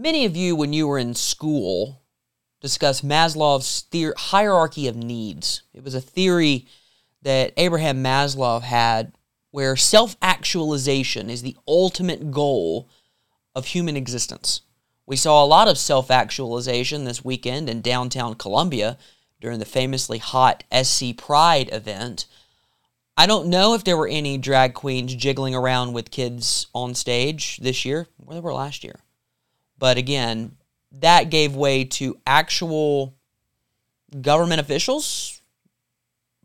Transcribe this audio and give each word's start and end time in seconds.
Many 0.00 0.24
of 0.24 0.34
you, 0.34 0.56
when 0.56 0.72
you 0.72 0.88
were 0.88 0.98
in 0.98 1.14
school, 1.14 2.00
discussed 2.62 3.06
Maslow's 3.06 3.84
theor- 3.92 4.16
hierarchy 4.16 4.88
of 4.88 4.96
needs. 4.96 5.60
It 5.74 5.84
was 5.84 5.94
a 5.94 6.00
theory 6.00 6.66
that 7.20 7.52
Abraham 7.58 8.02
Maslow 8.02 8.62
had 8.62 9.12
where 9.50 9.76
self 9.76 10.16
actualization 10.22 11.28
is 11.28 11.42
the 11.42 11.58
ultimate 11.68 12.30
goal 12.30 12.88
of 13.54 13.66
human 13.66 13.94
existence. 13.94 14.62
We 15.04 15.16
saw 15.16 15.44
a 15.44 15.52
lot 15.54 15.68
of 15.68 15.76
self 15.76 16.10
actualization 16.10 17.04
this 17.04 17.22
weekend 17.22 17.68
in 17.68 17.82
downtown 17.82 18.36
Columbia 18.36 18.96
during 19.38 19.58
the 19.58 19.66
famously 19.66 20.16
hot 20.16 20.64
SC 20.82 21.14
Pride 21.14 21.68
event. 21.74 22.24
I 23.18 23.26
don't 23.26 23.48
know 23.48 23.74
if 23.74 23.84
there 23.84 23.98
were 23.98 24.08
any 24.08 24.38
drag 24.38 24.72
queens 24.72 25.14
jiggling 25.14 25.54
around 25.54 25.92
with 25.92 26.10
kids 26.10 26.68
on 26.74 26.94
stage 26.94 27.58
this 27.58 27.84
year, 27.84 28.08
or 28.24 28.32
they 28.32 28.40
were 28.40 28.54
last 28.54 28.82
year. 28.82 29.00
But 29.80 29.96
again, 29.96 30.56
that 30.92 31.30
gave 31.30 31.56
way 31.56 31.84
to 31.84 32.20
actual 32.26 33.14
government 34.20 34.60
officials 34.60 35.40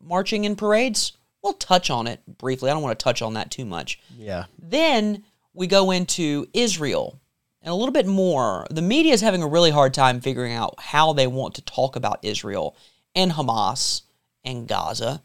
marching 0.02 0.46
in 0.46 0.56
parades. 0.56 1.14
We'll 1.44 1.54
touch 1.54 1.92
on 1.92 2.08
it 2.08 2.22
briefly. 2.40 2.72
I 2.72 2.74
don't 2.74 2.82
want 2.82 2.98
to 2.98 3.04
touch 3.04 3.22
on 3.22 3.36
that 3.36 3.52
too 3.52 3.66
much. 3.66 4.00
Yeah. 4.18 4.46
Then 4.58 5.24
we 5.54 5.68
go 5.68 5.92
into 5.92 6.48
Israel 6.54 7.20
and 7.62 7.72
a 7.72 7.76
little 7.76 7.92
bit 7.92 8.08
more. 8.08 8.66
The 8.72 8.82
media 8.82 9.14
is 9.14 9.22
having 9.22 9.44
a 9.44 9.48
really 9.48 9.72
hard 9.72 9.94
time 9.94 10.22
figuring 10.22 10.54
out 10.54 10.76
how 10.80 11.14
they 11.14 11.28
want 11.28 11.56
to 11.56 11.62
talk 11.62 11.96
about 11.96 12.20
Israel 12.24 12.76
and 13.14 13.34
Hamas 13.34 14.04
and 14.44 14.68
Gaza. 14.68 15.22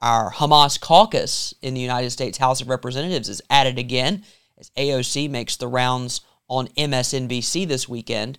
Our 0.00 0.32
Hamas 0.32 0.80
caucus 0.80 1.54
in 1.60 1.74
the 1.74 1.80
United 1.80 2.10
States 2.10 2.38
House 2.38 2.60
of 2.60 2.68
Representatives 2.68 3.28
is 3.28 3.42
at 3.50 3.66
it 3.66 3.78
again 3.78 4.24
as 4.58 4.70
AOC 4.76 5.28
makes 5.28 5.56
the 5.56 5.68
rounds 5.68 6.20
on 6.52 6.68
MSNBC 6.76 7.66
this 7.66 7.88
weekend. 7.88 8.38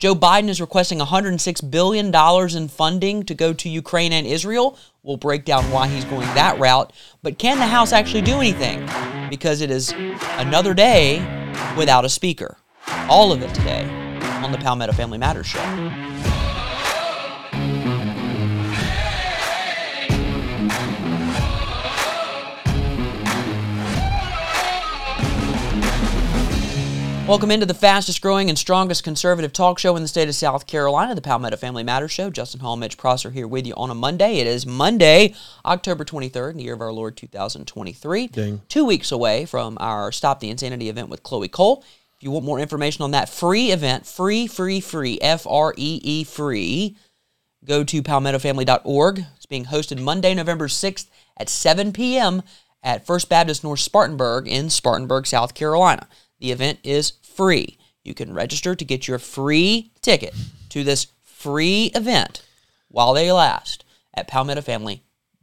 Joe 0.00 0.16
Biden 0.16 0.48
is 0.48 0.60
requesting 0.60 0.98
$106 0.98 1.70
billion 1.70 2.12
in 2.56 2.68
funding 2.68 3.22
to 3.22 3.34
go 3.34 3.52
to 3.54 3.68
Ukraine 3.68 4.12
and 4.12 4.26
Israel. 4.26 4.76
We'll 5.04 5.16
break 5.16 5.44
down 5.44 5.70
why 5.70 5.86
he's 5.86 6.04
going 6.04 6.26
that 6.34 6.58
route. 6.58 6.92
But 7.22 7.38
can 7.38 7.58
the 7.58 7.66
House 7.66 7.92
actually 7.92 8.22
do 8.22 8.34
anything? 8.34 8.84
Because 9.30 9.60
it 9.60 9.70
is 9.70 9.94
another 10.36 10.74
day 10.74 11.20
without 11.78 12.04
a 12.04 12.08
speaker. 12.08 12.58
All 13.08 13.32
of 13.32 13.42
it 13.42 13.54
today 13.54 13.84
on 14.42 14.50
the 14.50 14.58
Palmetto 14.58 14.92
Family 14.92 15.16
Matters 15.16 15.46
Show. 15.46 16.35
Welcome 27.26 27.50
into 27.50 27.66
the 27.66 27.74
fastest 27.74 28.22
growing 28.22 28.50
and 28.50 28.56
strongest 28.56 29.02
conservative 29.02 29.52
talk 29.52 29.80
show 29.80 29.96
in 29.96 30.02
the 30.02 30.06
state 30.06 30.28
of 30.28 30.36
South 30.36 30.68
Carolina, 30.68 31.12
the 31.12 31.20
Palmetto 31.20 31.56
Family 31.56 31.82
Matters 31.82 32.12
Show. 32.12 32.30
Justin 32.30 32.60
Hall, 32.60 32.76
Mitch 32.76 32.96
Prosser 32.96 33.32
here 33.32 33.48
with 33.48 33.66
you 33.66 33.74
on 33.74 33.90
a 33.90 33.96
Monday. 33.96 34.36
It 34.36 34.46
is 34.46 34.64
Monday, 34.64 35.34
October 35.64 36.04
23rd, 36.04 36.52
in 36.52 36.56
the 36.58 36.62
year 36.62 36.74
of 36.74 36.80
our 36.80 36.92
Lord 36.92 37.16
2023. 37.16 38.28
Ding. 38.28 38.60
Two 38.68 38.84
weeks 38.84 39.10
away 39.10 39.44
from 39.44 39.76
our 39.80 40.12
Stop 40.12 40.38
the 40.38 40.50
Insanity 40.50 40.88
event 40.88 41.08
with 41.08 41.24
Chloe 41.24 41.48
Cole. 41.48 41.82
If 42.16 42.22
you 42.22 42.30
want 42.30 42.44
more 42.44 42.60
information 42.60 43.02
on 43.02 43.10
that 43.10 43.28
free 43.28 43.72
event, 43.72 44.06
free, 44.06 44.46
free, 44.46 44.78
free, 44.78 45.18
F 45.20 45.48
R 45.48 45.74
E 45.76 46.00
E 46.04 46.22
free, 46.22 46.96
go 47.64 47.82
to 47.82 48.04
palmettofamily.org. 48.04 49.24
It's 49.34 49.46
being 49.46 49.64
hosted 49.64 50.00
Monday, 50.00 50.32
November 50.32 50.68
6th 50.68 51.08
at 51.36 51.48
7 51.48 51.92
p.m. 51.92 52.44
at 52.84 53.04
First 53.04 53.28
Baptist 53.28 53.64
North 53.64 53.80
Spartanburg 53.80 54.46
in 54.46 54.70
Spartanburg, 54.70 55.26
South 55.26 55.54
Carolina. 55.54 56.06
The 56.38 56.52
event 56.52 56.78
is 56.82 57.12
free. 57.22 57.78
You 58.04 58.14
can 58.14 58.32
register 58.34 58.74
to 58.74 58.84
get 58.84 59.08
your 59.08 59.18
free 59.18 59.90
ticket 60.02 60.34
to 60.70 60.84
this 60.84 61.06
free 61.24 61.90
event 61.94 62.42
while 62.88 63.14
they 63.14 63.32
last 63.32 63.84
at 64.14 64.28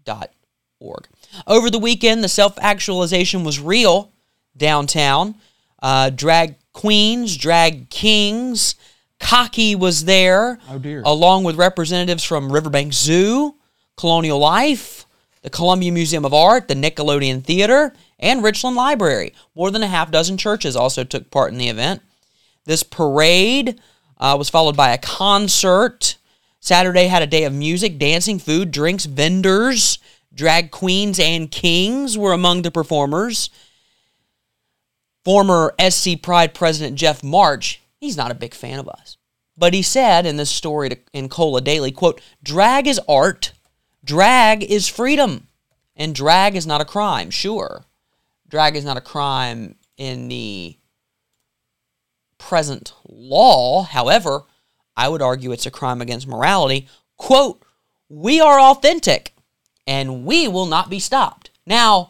palmettofamily.org. 0.06 1.08
Over 1.48 1.70
the 1.70 1.80
weekend, 1.80 2.24
the 2.24 2.30
self 2.30 2.58
actualization 2.60 3.44
was 3.44 3.60
real 3.60 4.12
downtown. 4.56 5.36
Uh, 5.82 6.10
drag 6.10 6.56
queens, 6.74 7.36
drag 7.38 7.90
kings. 7.90 8.76
Cocky 9.20 9.74
was 9.76 10.04
there, 10.06 10.60
Oh, 10.70 10.78
dear. 10.80 11.02
along 11.06 11.44
with 11.46 11.56
representatives 11.56 12.24
from 12.26 12.52
Riverbank 12.52 12.92
Zoo, 12.94 13.56
Colonial 13.96 14.38
Life, 14.40 15.06
the 15.44 15.50
Columbia 15.50 15.92
Museum 15.92 16.26
of 16.26 16.34
Art, 16.34 16.68
the 16.68 16.74
Nickelodeon 16.74 17.44
Theater, 17.44 17.94
and 18.18 18.42
Richland 18.42 18.76
Library. 18.76 19.34
More 19.56 19.70
than 19.70 19.84
a 19.84 19.88
half 19.88 20.10
dozen 20.10 20.38
churches 20.38 20.76
also 20.76 21.04
took 21.04 21.30
part 21.30 21.52
in 21.52 21.60
the 21.60 21.68
event. 21.68 22.02
This 22.66 22.82
parade 22.82 23.80
uh, 24.18 24.36
was 24.38 24.50
followed 24.50 24.78
by 24.78 24.92
a 24.92 24.98
concert. 24.98 26.16
Saturday 26.62 27.08
had 27.08 27.22
a 27.22 27.28
day 27.28 27.44
of 27.44 27.54
music, 27.54 28.00
dancing, 28.00 28.40
food, 28.40 28.72
drinks, 28.72 29.06
vendors. 29.06 30.00
Drag 30.34 30.72
queens 30.72 31.20
and 31.20 31.52
kings 31.52 32.18
were 32.18 32.32
among 32.32 32.62
the 32.62 32.72
performers. 32.72 33.50
Former 35.26 35.76
SC 35.90 36.22
Pride 36.22 36.54
President 36.54 36.98
Jeff 36.98 37.22
March, 37.22 37.82
he's 38.00 38.18
not 38.18 38.32
a 38.32 38.36
big 38.36 38.54
fan 38.54 38.80
of 38.80 38.88
us. 38.88 39.18
But 39.58 39.74
he 39.74 39.82
said 39.82 40.26
in 40.26 40.38
this 40.38 40.50
story 40.50 40.90
to, 40.90 40.98
in 41.12 41.28
Cola 41.30 41.62
Daily, 41.62 41.92
quote, 41.92 42.22
drag 42.42 42.88
is 42.88 43.00
art, 43.08 43.52
drag 44.04 44.64
is 44.64 44.88
freedom, 44.88 45.48
and 45.96 46.16
drag 46.16 46.56
is 46.56 46.68
not 46.68 46.82
a 46.82 46.86
crime, 46.86 47.30
sure. 47.30 47.86
Drag 48.48 48.76
is 48.76 48.86
not 48.86 48.98
a 48.98 49.02
crime 49.02 49.76
in 49.98 50.28
the 50.28 50.78
present 52.38 52.94
law. 53.08 53.84
However, 53.84 54.44
I 54.96 55.10
would 55.10 55.22
argue 55.22 55.52
it's 55.52 55.66
a 55.66 55.72
crime 55.72 56.02
against 56.02 56.28
morality. 56.28 56.88
Quote, 57.18 57.64
we 58.10 58.42
are 58.42 58.60
authentic 58.60 59.34
and 59.88 60.26
we 60.26 60.48
will 60.48 60.66
not 60.66 60.90
be 60.90 61.00
stopped. 61.00 61.50
Now, 61.66 62.08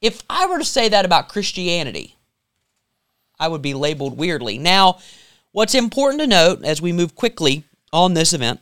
if 0.00 0.22
I 0.28 0.46
were 0.46 0.58
to 0.58 0.64
say 0.64 0.88
that 0.88 1.04
about 1.04 1.28
Christianity, 1.28 2.16
I 3.38 3.48
would 3.48 3.62
be 3.62 3.74
labeled 3.74 4.16
weirdly. 4.16 4.58
Now, 4.58 4.98
what's 5.52 5.74
important 5.74 6.20
to 6.20 6.26
note 6.26 6.64
as 6.64 6.80
we 6.80 6.92
move 6.92 7.14
quickly 7.14 7.64
on 7.92 8.14
this 8.14 8.32
event 8.32 8.60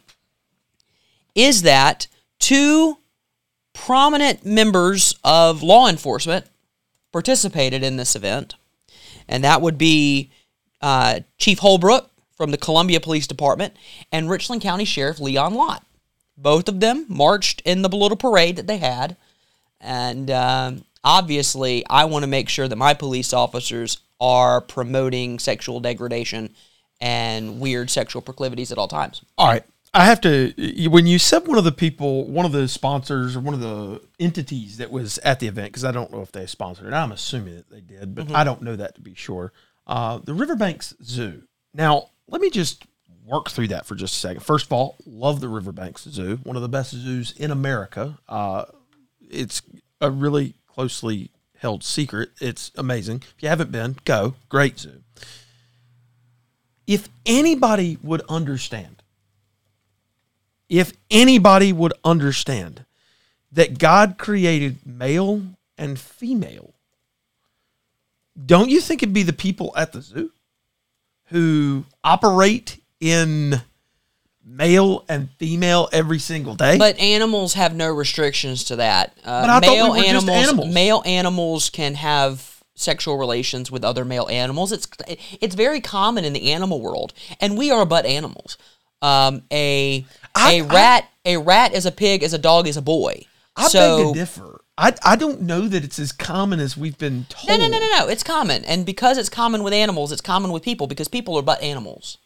is 1.34 1.62
that 1.62 2.06
two 2.43 2.99
prominent 3.73 4.45
members 4.45 5.15
of 5.25 5.63
law 5.63 5.89
enforcement 5.89 6.45
participated 7.13 7.83
in 7.83 7.97
this 7.97 8.15
event, 8.15 8.57
and 9.29 9.45
that 9.45 9.63
would 9.63 9.79
be 9.79 10.31
uh, 10.83 11.21
Chief 11.39 11.61
Holbrook 11.61 12.11
from 12.37 12.51
the 12.51 12.59
Columbia 12.59 13.01
Police 13.01 13.27
Department 13.27 13.75
and 14.11 14.29
Richland 14.29 14.61
County 14.61 14.85
Sheriff 14.85 15.21
Leon 15.21 15.55
Lott. 15.55 15.87
Both 16.37 16.69
of 16.69 16.81
them 16.81 17.07
marched 17.09 17.63
in 17.65 17.83
the 17.83 17.89
little 17.89 18.17
parade 18.17 18.57
that 18.57 18.67
they 18.67 18.79
had, 18.79 19.17
and 19.81 20.31
um, 20.31 20.85
obviously, 21.05 21.85
I 21.89 22.05
want 22.07 22.25
to 22.25 22.29
make 22.29 22.49
sure 22.49 22.67
that 22.67 22.77
my 22.77 22.93
police 22.93 23.33
officers 23.33 23.99
are 24.21 24.61
promoting 24.61 25.39
sexual 25.39 25.79
degradation 25.79 26.55
and 27.01 27.61
weird 27.61 27.91
sexual 27.91 28.23
proclivities 28.23 28.73
at 28.73 28.79
all 28.79 28.89
times. 28.89 29.23
All 29.39 29.47
right. 29.47 29.65
I 29.95 30.07
have 30.07 30.23
to 30.23 30.55
when 30.89 31.07
you 31.07 31.19
said 31.19 31.47
one 31.47 31.59
of 31.59 31.65
the 31.65 31.73
people, 31.73 32.27
one 32.27 32.47
of 32.47 32.53
the 32.53 32.67
sponsors 32.67 33.37
or 33.37 33.41
one 33.41 33.53
of 33.53 33.61
the 33.61 34.01
entities 34.19 34.79
that 34.79 34.91
was 34.91 35.19
at 35.19 35.39
the 35.39 35.49
event 35.49 35.69
because 35.69 35.85
I 35.85 35.93
don't 35.93 36.11
know 36.11 36.23
if 36.23 36.33
they 36.33 36.47
sponsored 36.47 36.87
it. 36.87 36.95
I'm 36.95 37.13
assuming 37.13 37.57
that 37.57 37.69
they 37.69 37.81
did, 37.81 38.15
but 38.15 38.31
I 38.33 38.43
don't 38.43 38.63
know 38.63 38.75
that 38.75 38.95
to 38.95 39.03
be 39.03 39.15
sure. 39.15 39.53
Uh, 39.87 40.19
the 40.19 40.33
Riverbanks 40.33 40.95
Zoo. 41.03 41.43
Now, 41.75 42.11
let 42.27 42.41
me 42.41 42.49
just 42.49 42.87
work 43.27 43.51
through 43.51 43.69
that 43.69 43.85
for 43.85 43.95
just 43.95 44.15
a 44.15 44.19
second. 44.19 44.43
First 44.43 44.67
of 44.67 44.73
all, 44.73 44.97
love 45.05 45.41
the 45.41 45.49
Riverbanks 45.49 46.05
Zoo, 46.05 46.39
one 46.43 46.57
of 46.57 46.63
the 46.63 46.69
best 46.69 46.93
zoos 46.93 47.33
in 47.33 47.51
America. 47.51 48.19
Uh, 48.29 48.65
it's 49.21 49.61
a 50.01 50.11
really 50.11 50.55
closely 50.67 51.31
held 51.59 51.85
secret. 51.85 52.31
It's 52.41 52.73
amazing. 52.77 53.25
If 53.37 53.43
you 53.43 53.49
haven't 53.51 53.71
been, 53.71 53.97
go. 54.05 54.35
Great 54.49 54.79
zoo. 54.79 55.03
If 56.87 57.09
anybody 57.27 57.99
would 58.03 58.23
understand 58.29 59.01
if 60.73 60.91
anybody 61.11 61.71
would 61.71 61.93
understand 62.03 62.87
that 63.53 63.79
God 63.79 64.17
created 64.17 64.87
male 64.87 65.43
and 65.77 66.01
female, 66.01 66.73
don't 68.47 68.71
you 68.71 68.81
think 68.81 69.03
it'd 69.03 69.13
be 69.13 69.23
the 69.23 69.35
people 69.35 69.75
at 69.77 69.93
the 69.93 70.01
zoo 70.01 70.33
who 71.27 71.85
operate 72.03 72.81
in 73.01 73.61
male 74.43 75.05
and 75.11 75.29
female 75.39 75.91
every 75.93 76.19
single 76.19 76.55
day? 76.55 76.79
But 76.79 76.99
animals 76.99 77.53
have 77.53 77.75
no 77.75 77.93
restrictions 77.93 78.65
to 78.65 78.77
that. 78.77 79.13
Uh, 79.23 79.43
But 79.43 79.51
I 79.51 79.61
thought 79.61 79.93
we 79.93 80.01
male 80.01 80.13
just 80.15 80.27
animals, 80.27 80.49
animals. 80.49 80.75
male 80.75 81.03
animals 81.05 81.69
can 81.69 81.97
have 81.97 82.63
sexual 82.75 83.19
relations 83.19 83.71
with 83.71 83.85
other 83.85 84.07
male 84.07 84.27
animals. 84.31 84.73
It's 84.73 84.89
it's 85.39 85.55
very 85.55 85.83
common 85.83 86.25
in 86.25 86.33
the 86.33 86.51
animal 86.51 86.81
world, 86.81 87.13
and 87.41 87.59
we 87.59 87.71
are 87.71 87.85
but 87.85 88.07
animals. 88.07 88.57
Um, 89.03 89.43
a 89.53 90.07
I- 90.34 90.55
a 90.55 90.62
rat 90.62 91.08
a 91.25 91.37
rat 91.37 91.73
is 91.73 91.87
a 91.87 91.93
pig, 91.93 92.23
is 92.23 92.32
a 92.32 92.38
dog 92.38 92.67
is 92.67 92.76
a 92.76 92.82
boy. 92.82 93.26
I 93.56 93.69
so 93.69 94.05
beg 94.05 94.14
to 94.14 94.19
differ. 94.20 94.61
I, 94.79 94.94
I 95.05 95.17
don't 95.17 95.43
know 95.43 95.69
that 95.69 95.84
it's 95.84 95.99
as 95.99 96.11
common 96.12 96.58
as 96.58 96.76
we've 96.76 96.96
been 96.96 97.26
told. 97.29 97.49
No, 97.49 97.56
no, 97.56 97.69
no, 97.69 97.79
no, 97.79 97.88
no. 97.99 98.08
It's 98.08 98.23
common, 98.23 98.64
and 98.64 98.87
because 98.87 99.19
it's 99.19 99.29
common 99.29 99.62
with 99.62 99.75
animals, 99.75 100.11
it's 100.11 100.23
common 100.23 100.50
with 100.50 100.62
people 100.62 100.87
because 100.87 101.08
people 101.08 101.37
are 101.37 101.43
but 101.43 101.62
animals. 101.62 102.17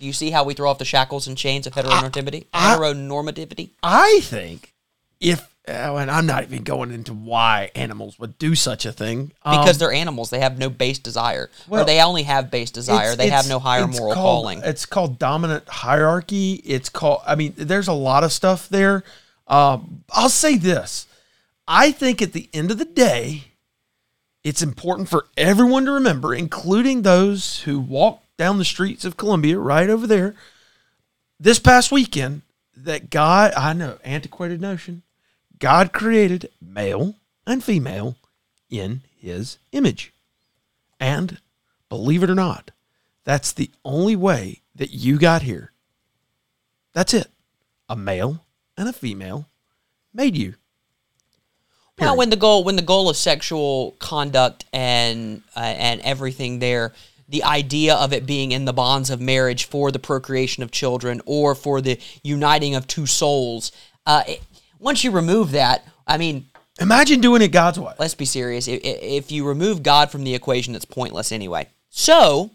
Do 0.00 0.06
you 0.06 0.12
see 0.12 0.30
how 0.30 0.42
we 0.44 0.54
throw 0.54 0.70
off 0.70 0.78
the 0.78 0.84
shackles 0.84 1.26
and 1.28 1.36
chains 1.36 1.66
of 1.66 1.74
heteronormativity? 1.74 2.46
I- 2.52 2.74
heteronormativity. 2.76 3.70
I 3.82 4.20
think 4.22 4.72
if, 5.20 5.53
and 5.66 6.10
I'm 6.10 6.26
not 6.26 6.42
even 6.42 6.62
going 6.62 6.90
into 6.90 7.14
why 7.14 7.70
animals 7.74 8.18
would 8.18 8.38
do 8.38 8.54
such 8.54 8.84
a 8.84 8.92
thing. 8.92 9.32
um, 9.44 9.60
Because 9.60 9.78
they're 9.78 9.92
animals, 9.92 10.30
they 10.30 10.40
have 10.40 10.58
no 10.58 10.68
base 10.68 10.98
desire, 10.98 11.50
or 11.68 11.84
they 11.84 12.00
only 12.02 12.24
have 12.24 12.50
base 12.50 12.70
desire. 12.70 13.12
it's- 13.12 13.16
They 13.16 13.28
have 13.30 13.48
no 13.48 13.58
higher 13.58 13.86
moral 13.86 14.14
called- 14.14 14.42
calling. 14.42 14.62
It's 14.64 14.84
called 14.84 15.18
dominant 15.18 15.68
hierarchy. 15.68 16.54
It's 16.64 16.88
called. 16.88 17.22
I 17.26 17.34
mean, 17.34 17.54
there's 17.56 17.88
a 17.88 17.92
lot 17.94 18.24
of 18.24 18.32
stuff 18.32 18.68
there. 18.68 19.04
Um, 19.46 20.04
I'll 20.10 20.28
say 20.28 20.56
this: 20.56 21.06
I 21.66 21.92
think 21.92 22.20
at 22.20 22.32
the 22.34 22.48
end 22.52 22.70
of 22.70 22.76
the 22.78 22.84
day, 22.84 23.44
it's 24.42 24.60
important 24.62 25.08
for 25.08 25.26
everyone 25.38 25.86
to 25.86 25.92
remember, 25.92 26.34
including 26.34 27.02
those 27.02 27.60
who 27.60 27.78
walk 27.80 28.20
down 28.36 28.58
the 28.58 28.64
streets 28.66 29.04
of 29.06 29.16
Columbia, 29.16 29.58
right 29.58 29.88
over 29.88 30.06
there, 30.06 30.34
this 31.40 31.58
past 31.58 31.90
weekend, 31.90 32.42
that 32.76 33.08
God. 33.08 33.54
I 33.56 33.72
know, 33.72 33.98
antiquated 34.04 34.60
notion. 34.60 35.02
God 35.64 35.94
created 35.94 36.50
male 36.60 37.14
and 37.46 37.64
female 37.64 38.16
in 38.68 39.00
His 39.18 39.56
image, 39.72 40.12
and 41.00 41.38
believe 41.88 42.22
it 42.22 42.28
or 42.28 42.34
not, 42.34 42.70
that's 43.24 43.50
the 43.50 43.70
only 43.82 44.14
way 44.14 44.60
that 44.74 44.90
you 44.90 45.18
got 45.18 45.40
here. 45.40 45.72
That's 46.92 47.14
it. 47.14 47.28
A 47.88 47.96
male 47.96 48.44
and 48.76 48.90
a 48.90 48.92
female 48.92 49.48
made 50.12 50.36
you. 50.36 50.56
Now, 51.98 52.14
when 52.14 52.28
the 52.28 52.36
goal 52.36 52.62
when 52.62 52.76
the 52.76 52.82
goal 52.82 53.08
of 53.08 53.16
sexual 53.16 53.92
conduct 53.98 54.66
and 54.70 55.40
uh, 55.56 55.60
and 55.60 56.02
everything 56.02 56.58
there, 56.58 56.92
the 57.26 57.42
idea 57.42 57.94
of 57.94 58.12
it 58.12 58.26
being 58.26 58.52
in 58.52 58.66
the 58.66 58.74
bonds 58.74 59.08
of 59.08 59.18
marriage 59.18 59.64
for 59.64 59.90
the 59.90 59.98
procreation 59.98 60.62
of 60.62 60.70
children 60.70 61.22
or 61.24 61.54
for 61.54 61.80
the 61.80 61.98
uniting 62.22 62.74
of 62.74 62.86
two 62.86 63.06
souls, 63.06 63.72
uh, 64.04 64.24
it- 64.28 64.42
once 64.78 65.04
you 65.04 65.10
remove 65.10 65.52
that, 65.52 65.86
I 66.06 66.18
mean, 66.18 66.46
Imagine 66.80 67.20
doing 67.20 67.40
it 67.40 67.52
God's 67.52 67.78
way. 67.78 67.92
let's 67.98 68.14
be 68.14 68.24
serious. 68.24 68.66
If, 68.66 68.80
if 68.82 69.30
you 69.30 69.46
remove 69.46 69.82
God 69.82 70.10
from 70.10 70.24
the 70.24 70.34
equation, 70.34 70.74
it's 70.74 70.84
pointless 70.84 71.30
anyway. 71.30 71.68
So, 71.88 72.50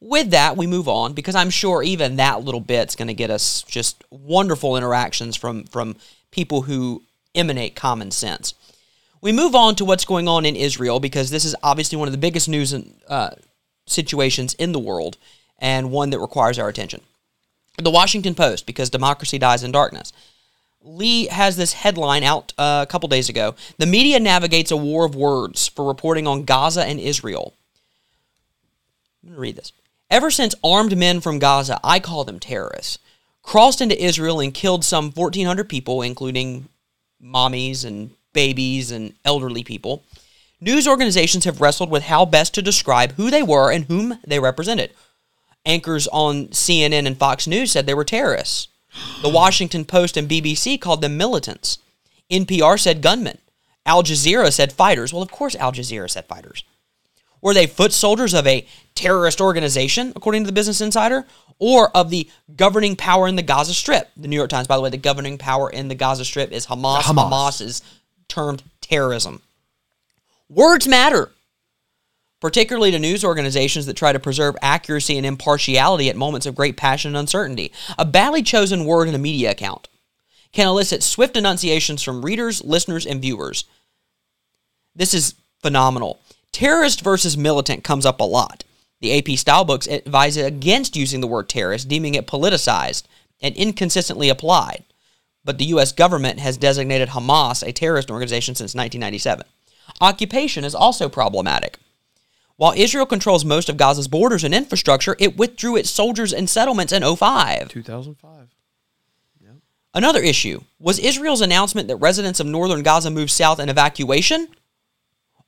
with 0.00 0.30
that, 0.30 0.56
we 0.56 0.66
move 0.66 0.88
on 0.88 1.12
because 1.12 1.34
I'm 1.34 1.50
sure 1.50 1.82
even 1.82 2.16
that 2.16 2.44
little 2.44 2.60
bit's 2.60 2.94
going 2.94 3.08
to 3.08 3.14
get 3.14 3.30
us 3.30 3.62
just 3.62 4.04
wonderful 4.10 4.76
interactions 4.76 5.36
from 5.36 5.64
from 5.64 5.96
people 6.30 6.62
who 6.62 7.02
emanate 7.34 7.74
common 7.74 8.10
sense. 8.10 8.54
We 9.20 9.32
move 9.32 9.54
on 9.54 9.76
to 9.76 9.84
what's 9.84 10.04
going 10.04 10.28
on 10.28 10.44
in 10.44 10.56
Israel 10.56 10.98
because 11.00 11.30
this 11.30 11.44
is 11.44 11.54
obviously 11.62 11.96
one 11.98 12.08
of 12.08 12.12
the 12.12 12.18
biggest 12.18 12.48
news 12.48 12.72
and, 12.72 12.94
uh, 13.08 13.30
situations 13.86 14.54
in 14.54 14.72
the 14.72 14.78
world 14.78 15.16
and 15.58 15.90
one 15.90 16.10
that 16.10 16.18
requires 16.18 16.58
our 16.58 16.68
attention. 16.68 17.00
The 17.78 17.90
Washington 17.90 18.34
Post, 18.34 18.66
because 18.66 18.90
democracy 18.90 19.38
dies 19.38 19.62
in 19.62 19.72
darkness. 19.72 20.12
Lee 20.84 21.26
has 21.26 21.56
this 21.56 21.72
headline 21.72 22.24
out 22.24 22.52
uh, 22.58 22.84
a 22.86 22.90
couple 22.90 23.08
days 23.08 23.28
ago. 23.28 23.54
The 23.78 23.86
media 23.86 24.18
navigates 24.18 24.70
a 24.70 24.76
war 24.76 25.04
of 25.04 25.14
words 25.14 25.68
for 25.68 25.86
reporting 25.86 26.26
on 26.26 26.44
Gaza 26.44 26.84
and 26.84 26.98
Israel. 26.98 27.54
I'm 29.22 29.30
going 29.30 29.36
to 29.36 29.40
read 29.40 29.56
this. 29.56 29.72
Ever 30.10 30.30
since 30.30 30.54
armed 30.62 30.96
men 30.96 31.20
from 31.20 31.38
Gaza, 31.38 31.80
I 31.82 32.00
call 32.00 32.24
them 32.24 32.38
terrorists, 32.38 32.98
crossed 33.42 33.80
into 33.80 34.02
Israel 34.02 34.40
and 34.40 34.52
killed 34.52 34.84
some 34.84 35.10
1,400 35.12 35.68
people, 35.68 36.02
including 36.02 36.68
mommies 37.22 37.84
and 37.84 38.10
babies 38.32 38.90
and 38.90 39.14
elderly 39.24 39.62
people, 39.62 40.02
news 40.60 40.88
organizations 40.88 41.44
have 41.44 41.60
wrestled 41.60 41.90
with 41.90 42.04
how 42.04 42.24
best 42.24 42.54
to 42.54 42.62
describe 42.62 43.12
who 43.12 43.30
they 43.30 43.42
were 43.42 43.70
and 43.70 43.84
whom 43.86 44.18
they 44.26 44.38
represented. 44.38 44.92
Anchors 45.64 46.08
on 46.08 46.48
CNN 46.48 47.06
and 47.06 47.16
Fox 47.16 47.46
News 47.46 47.70
said 47.70 47.86
they 47.86 47.94
were 47.94 48.04
terrorists. 48.04 48.68
The 49.22 49.28
Washington 49.28 49.84
Post 49.84 50.16
and 50.16 50.28
BBC 50.28 50.80
called 50.80 51.00
them 51.00 51.16
militants. 51.16 51.78
NPR 52.30 52.78
said 52.78 53.02
gunmen. 53.02 53.38
Al 53.84 54.02
Jazeera 54.02 54.52
said 54.52 54.72
fighters. 54.72 55.12
Well, 55.12 55.22
of 55.22 55.30
course, 55.30 55.54
Al 55.56 55.72
Jazeera 55.72 56.10
said 56.10 56.26
fighters. 56.26 56.64
Were 57.40 57.54
they 57.54 57.66
foot 57.66 57.92
soldiers 57.92 58.34
of 58.34 58.46
a 58.46 58.66
terrorist 58.94 59.40
organization, 59.40 60.12
according 60.14 60.44
to 60.44 60.46
the 60.46 60.52
Business 60.52 60.80
Insider, 60.80 61.26
or 61.58 61.94
of 61.96 62.10
the 62.10 62.30
governing 62.54 62.94
power 62.94 63.26
in 63.26 63.34
the 63.36 63.42
Gaza 63.42 63.74
Strip? 63.74 64.10
The 64.16 64.28
New 64.28 64.36
York 64.36 64.50
Times, 64.50 64.68
by 64.68 64.76
the 64.76 64.82
way, 64.82 64.90
the 64.90 64.96
governing 64.96 65.38
power 65.38 65.68
in 65.68 65.88
the 65.88 65.96
Gaza 65.96 66.24
Strip 66.24 66.52
is 66.52 66.66
Hamas. 66.66 67.00
Hamas. 67.00 67.30
Hamas 67.30 67.60
is 67.60 67.82
termed 68.28 68.62
terrorism. 68.80 69.42
Words 70.48 70.86
matter, 70.86 71.32
particularly 72.42 72.90
to 72.90 72.98
news 72.98 73.24
organizations 73.24 73.86
that 73.86 73.96
try 73.96 74.12
to 74.12 74.18
preserve 74.18 74.56
accuracy 74.60 75.16
and 75.16 75.24
impartiality 75.24 76.10
at 76.10 76.16
moments 76.16 76.44
of 76.44 76.56
great 76.56 76.76
passion 76.76 77.10
and 77.10 77.16
uncertainty. 77.16 77.70
A 77.96 78.04
badly 78.04 78.42
chosen 78.42 78.84
word 78.84 79.06
in 79.06 79.14
a 79.14 79.18
media 79.18 79.52
account 79.52 79.86
can 80.50 80.66
elicit 80.66 81.04
swift 81.04 81.36
enunciations 81.36 82.02
from 82.02 82.24
readers, 82.24 82.60
listeners, 82.64 83.06
and 83.06 83.22
viewers. 83.22 83.64
This 84.92 85.14
is 85.14 85.36
phenomenal. 85.62 86.18
Terrorist 86.50 87.02
versus 87.02 87.36
militant 87.36 87.84
comes 87.84 88.04
up 88.04 88.18
a 88.18 88.24
lot. 88.24 88.64
The 89.00 89.16
AP 89.16 89.38
style 89.38 89.64
books 89.64 89.86
advise 89.86 90.36
against 90.36 90.96
using 90.96 91.20
the 91.20 91.28
word 91.28 91.48
terrorist, 91.48 91.88
deeming 91.88 92.16
it 92.16 92.26
politicized 92.26 93.04
and 93.40 93.54
inconsistently 93.54 94.28
applied. 94.28 94.82
But 95.44 95.58
the 95.58 95.66
U.S. 95.66 95.92
government 95.92 96.40
has 96.40 96.56
designated 96.56 97.10
Hamas 97.10 97.64
a 97.64 97.70
terrorist 97.72 98.10
organization 98.10 98.56
since 98.56 98.74
1997. 98.74 99.46
Occupation 100.00 100.64
is 100.64 100.74
also 100.74 101.08
problematic. 101.08 101.78
While 102.62 102.74
Israel 102.76 103.06
controls 103.06 103.44
most 103.44 103.68
of 103.68 103.76
Gaza's 103.76 104.06
borders 104.06 104.44
and 104.44 104.54
infrastructure, 104.54 105.16
it 105.18 105.36
withdrew 105.36 105.74
its 105.74 105.90
soldiers 105.90 106.32
and 106.32 106.48
settlements 106.48 106.92
in 106.92 107.02
05. 107.02 107.68
2005. 107.70 108.54
Yep. 109.40 109.54
Another 109.94 110.20
issue 110.22 110.60
was 110.78 111.00
Israel's 111.00 111.40
announcement 111.40 111.88
that 111.88 111.96
residents 111.96 112.38
of 112.38 112.46
northern 112.46 112.84
Gaza 112.84 113.10
moved 113.10 113.32
south 113.32 113.58
in 113.58 113.68
evacuation? 113.68 114.46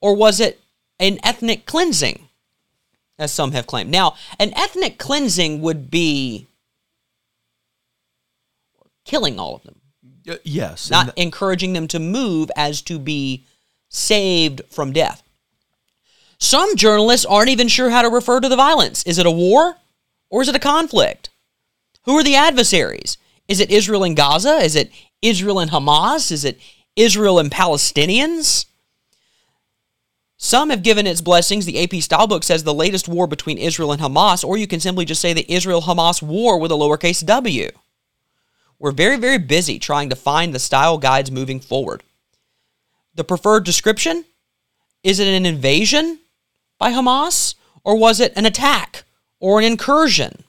Or 0.01 0.17
was 0.17 0.41
it 0.41 0.61
an 0.99 1.21
ethnic 1.23 1.67
cleansing, 1.67 2.31
as 3.17 3.31
some 3.31 3.53
have 3.53 3.69
claimed? 3.69 3.93
Now, 3.93 4.17
an 4.41 4.53
ethnic 4.57 4.99
cleansing 4.99 5.61
would 5.61 5.93
be 5.93 6.49
killing 9.05 9.39
all 9.39 9.55
of 9.55 9.63
them, 9.63 9.81
Uh, 10.29 10.39
yes. 10.43 10.91
not 10.91 11.17
encouraging 11.17 11.75
them 11.75 11.87
to 11.87 12.01
move 12.01 12.51
as 12.57 12.83
to 12.83 12.99
be 12.99 13.45
saved 13.89 14.63
from 14.69 14.93
death. 14.93 15.23
Some 16.39 16.77
journalists 16.77 17.27
aren't 17.27 17.51
even 17.51 17.69
sure 17.69 17.91
how 17.91 18.03
to 18.03 18.09
refer 18.09 18.41
to 18.41 18.49
the 18.49 18.57
violence. 18.57 19.03
Is 19.05 19.19
it 19.19 19.27
a 19.27 19.31
war 19.31 19.77
or 20.31 20.43
is 20.43 20.49
it 20.49 20.57
a 20.57 20.61
conflict? 20.61 21.31
Who 22.05 22.17
are 22.17 22.25
the 22.25 22.37
adversaries? 22.37 23.17
Is 23.49 23.61
it 23.61 23.71
Israel 23.71 24.05
and 24.05 24.17
Gaza? 24.17 24.57
Is 24.57 24.77
it 24.77 24.91
Israel 25.23 25.59
and 25.59 25.71
Hamas? 25.71 26.31
Is 26.31 26.45
it 26.45 26.59
Israel 26.97 27.39
and 27.39 27.51
Palestinians? 27.51 28.67
Some 30.37 30.71
have 30.71 30.83
given 30.83 31.07
its 31.07 31.21
blessings. 31.21 31.65
The 31.65 31.83
AP 31.83 31.91
Stylebook 31.91 32.45
says 32.45 32.65
the 32.65 32.75
latest 32.75 33.09
war 33.09 33.27
between 33.27 33.57
Israel 33.57 33.93
and 33.93 34.03
Hamas, 34.03 34.45
or 34.45 34.59
you 34.59 34.67
can 34.67 34.81
simply 34.81 35.05
just 35.05 35.21
say 35.21 35.33
the 35.33 35.51
Israel 35.51 35.83
Hamas 35.83 36.21
war 36.21 36.59
with 36.59 36.71
a 36.71 36.75
lowercase 36.75 37.25
w. 37.25 37.71
We're 38.79 38.93
very, 38.93 39.17
very 39.17 39.39
busy 39.39 39.79
trying 39.79 40.11
to 40.11 40.17
find 40.17 40.53
the 40.53 40.59
style 40.59 40.99
guides 40.99 41.31
moving 41.31 41.61
forward. 41.61 42.03
The 43.15 43.25
preferred 43.25 43.65
description? 43.65 44.25
Is 45.03 45.21
it 45.21 45.29
an 45.29 45.47
invasion 45.47 46.19
by 46.79 46.93
Hamas? 46.93 47.55
Or 47.83 47.97
was 47.97 48.19
it 48.21 48.33
an 48.35 48.47
attack 48.47 49.05
or 49.41 49.59
an 49.59 49.65
incursion? 49.65 50.45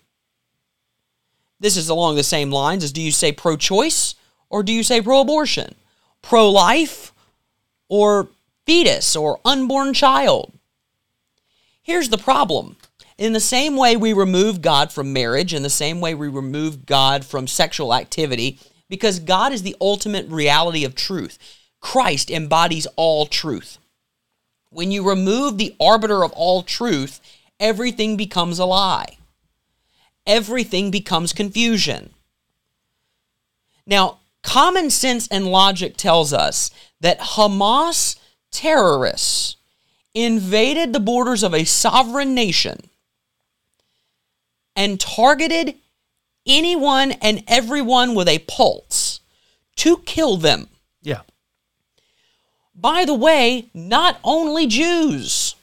This 1.59 1.77
is 1.77 1.89
along 1.89 2.15
the 2.15 2.23
same 2.23 2.51
lines 2.51 2.83
as 2.83 2.91
do 2.91 3.01
you 3.01 3.11
say 3.11 3.31
pro 3.31 3.57
choice 3.57 4.15
or 4.49 4.63
do 4.63 4.71
you 4.71 4.83
say 4.83 5.01
pro 5.01 5.21
abortion? 5.21 5.75
Pro 6.21 6.49
life 6.49 7.13
or 7.89 8.29
fetus 8.65 9.15
or 9.15 9.39
unborn 9.43 9.93
child? 9.93 10.53
Here's 11.81 12.09
the 12.09 12.17
problem. 12.17 12.77
In 13.17 13.33
the 13.33 13.39
same 13.39 13.77
way 13.77 13.95
we 13.95 14.11
remove 14.11 14.61
God 14.61 14.91
from 14.91 15.13
marriage, 15.13 15.53
in 15.53 15.63
the 15.63 15.69
same 15.69 16.01
way 16.01 16.13
we 16.13 16.27
remove 16.27 16.85
God 16.85 17.23
from 17.23 17.47
sexual 17.47 17.93
activity, 17.93 18.59
because 18.89 19.19
God 19.19 19.53
is 19.53 19.63
the 19.63 19.75
ultimate 19.79 20.27
reality 20.27 20.83
of 20.83 20.95
truth. 20.95 21.37
Christ 21.79 22.29
embodies 22.29 22.87
all 22.95 23.25
truth. 23.25 23.77
When 24.75 24.91
you 24.91 25.07
remove 25.07 25.57
the 25.57 25.73
arbiter 25.79 26.21
of 26.21 26.33
all 26.33 26.61
truth, 26.61 27.21
everything 27.61 28.17
becomes 28.17 28.59
a 28.59 28.65
lie. 28.65 29.19
Everything 30.27 30.91
becomes 30.91 31.31
confusion. 31.31 32.09
Now, 33.87 34.19
common 34.43 34.89
sense 34.89 35.29
and 35.29 35.47
logic 35.47 35.95
tells 35.95 36.33
us 36.33 36.71
that 36.99 37.21
Hamas 37.21 38.17
terrorists 38.51 39.55
invaded 40.13 40.91
the 40.91 40.99
borders 40.99 41.41
of 41.41 41.53
a 41.53 41.63
sovereign 41.63 42.35
nation 42.35 42.89
and 44.75 44.99
targeted 44.99 45.75
anyone 46.45 47.13
and 47.21 47.45
everyone 47.47 48.13
with 48.13 48.27
a 48.27 48.39
pulse 48.39 49.21
to 49.77 49.99
kill 49.99 50.35
them. 50.35 50.67
By 52.75 53.05
the 53.05 53.13
way, 53.13 53.69
not 53.73 54.19
only 54.23 54.67
Jews, 54.67 55.55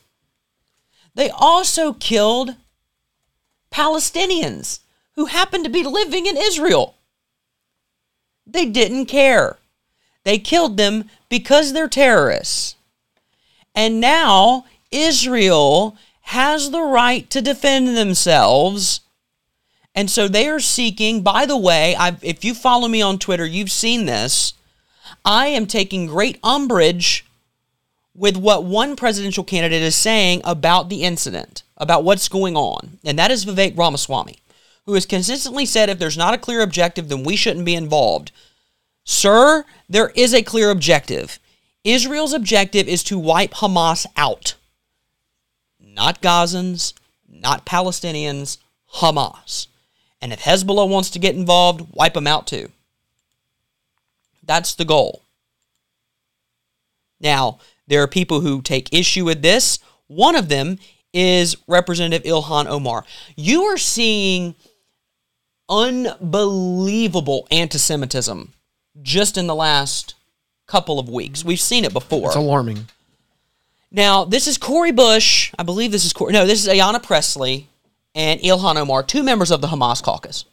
they 1.14 1.31
also 1.31 1.92
killed 1.92 2.57
Palestinians 3.71 4.81
who 5.14 5.26
happened 5.26 5.64
to 5.64 5.71
be 5.71 5.85
living 5.85 6.26
in 6.26 6.37
Israel. 6.37 6.97
They 8.47 8.66
didn't 8.66 9.07
care. 9.07 9.59
They 10.25 10.38
killed 10.38 10.76
them 10.76 11.11
because 11.28 11.73
they're 11.73 11.88
terrorists. 11.88 12.76
And 13.75 14.00
now 14.00 14.64
Israel 14.90 15.97
has 16.23 16.71
the 16.71 16.83
right 16.83 17.28
to 17.31 17.42
defend 17.42 17.97
themselves. 17.97 19.00
And 19.95 20.11
so 20.11 20.28
they 20.28 20.49
are 20.49 20.61
seeking, 20.61 21.23
by 21.23 21.45
the 21.45 21.57
way, 21.57 21.95
I've, 21.97 22.23
if 22.25 22.45
you 22.45 22.54
follow 22.54 22.88
me 22.88 23.02
on 23.02 23.19
Twitter, 23.19 23.45
you've 23.45 23.73
seen 23.73 24.07
this. 24.07 24.54
I 25.25 25.49
am 25.49 25.67
taking 25.67 26.07
great 26.07 26.38
umbrage 26.43 27.25
with 28.14 28.37
what 28.37 28.64
one 28.64 28.97
presidential 28.97 29.45
candidate 29.45 29.83
is 29.83 29.97
saying 29.97 30.41
about 30.45 30.88
the 30.88 31.02
incident, 31.02 31.62
about 31.76 32.05
what's 32.05 32.29
going 32.29 32.57
on. 32.57 32.99
And 33.05 33.19
that 33.19 33.31
is 33.31 33.45
Vivek 33.45 33.76
Ramaswamy, 33.76 34.37
who 34.85 34.95
has 34.95 35.07
consistently 35.07 35.64
said 35.64 35.88
if 35.88 35.99
there's 35.99 36.19
not 36.19 36.35
a 36.35 36.38
clear 36.38 36.61
objective, 36.61 37.09
then 37.09 37.23
we 37.23 37.37
shouldn't 37.37 37.64
be 37.64 37.75
involved. 37.75 38.33
Sir, 39.05 39.64
there 39.88 40.11
is 40.14 40.35
a 40.35 40.43
clear 40.43 40.71
objective. 40.71 41.38
Israel's 41.85 42.33
objective 42.33 42.87
is 42.87 43.02
to 43.05 43.19
wipe 43.19 43.52
Hamas 43.55 44.07
out. 44.17 44.55
Not 45.81 46.23
Gazans, 46.23 46.93
not 47.29 47.67
Palestinians, 47.67 48.59
Hamas. 48.97 49.67
And 50.21 50.33
if 50.33 50.43
Hezbollah 50.43 50.88
wants 50.88 51.11
to 51.11 51.19
get 51.19 51.35
involved, 51.35 51.87
wipe 51.93 52.14
them 52.14 52.26
out 52.26 52.47
too. 52.47 52.71
That's 54.43 54.75
the 54.75 54.85
goal. 54.85 55.23
Now, 57.21 57.59
there 57.87 58.03
are 58.03 58.09
people 58.09 58.41
who 58.41 58.63
take 58.63 58.93
issue 58.93 59.25
with 59.25 59.43
this. 59.43 59.79
One 60.09 60.35
of 60.35 60.49
them 60.49 60.79
is 61.13 61.57
Representative 61.69 62.27
Ilhan 62.27 62.67
Omar. 62.67 63.05
You 63.37 63.63
are 63.65 63.77
seeing 63.77 64.55
unbelievable 65.69 67.47
anti 67.51 67.79
Semitism 67.79 68.53
just 69.03 69.39
in 69.39 69.47
the 69.47 69.55
last 69.55 70.15
couple 70.67 70.99
of 70.99 71.09
weeks. 71.09 71.45
We've 71.45 71.61
seen 71.61 71.85
it 71.85 71.93
before. 71.93 72.29
It's 72.29 72.37
alarming. 72.37 72.87
Now, 73.91 74.25
this 74.25 74.47
is 74.47 74.57
Cori 74.59 74.91
Bush. 74.91 75.53
I 75.59 75.63
believe 75.63 75.93
this 75.93 76.05
is 76.05 76.13
Cori. 76.13 76.33
No, 76.33 76.47
this 76.47 76.67
is 76.67 76.73
Ayanna 76.73 77.03
Pressley 77.03 77.69
and 78.15 78.41
Ilhan 78.41 78.77
Omar, 78.77 79.03
two 79.03 79.23
members 79.23 79.51
of 79.51 79.61
the 79.61 79.69
Hamas 79.69 80.03
caucus. 80.03 80.45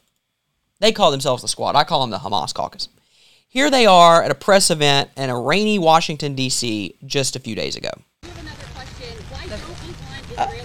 They 0.78 0.92
call 0.92 1.10
themselves 1.10 1.42
the 1.42 1.48
squad. 1.48 1.74
I 1.74 1.84
call 1.84 2.00
them 2.02 2.10
the 2.10 2.18
Hamas 2.18 2.54
caucus. 2.54 2.88
Here 3.52 3.68
they 3.68 3.84
are 3.84 4.22
at 4.22 4.30
a 4.30 4.36
press 4.36 4.70
event 4.70 5.10
in 5.16 5.28
a 5.28 5.36
rainy 5.36 5.76
Washington, 5.76 6.36
D.C. 6.36 6.94
just 7.04 7.34
a 7.34 7.40
few 7.40 7.56
days 7.56 7.74
ago. 7.74 7.90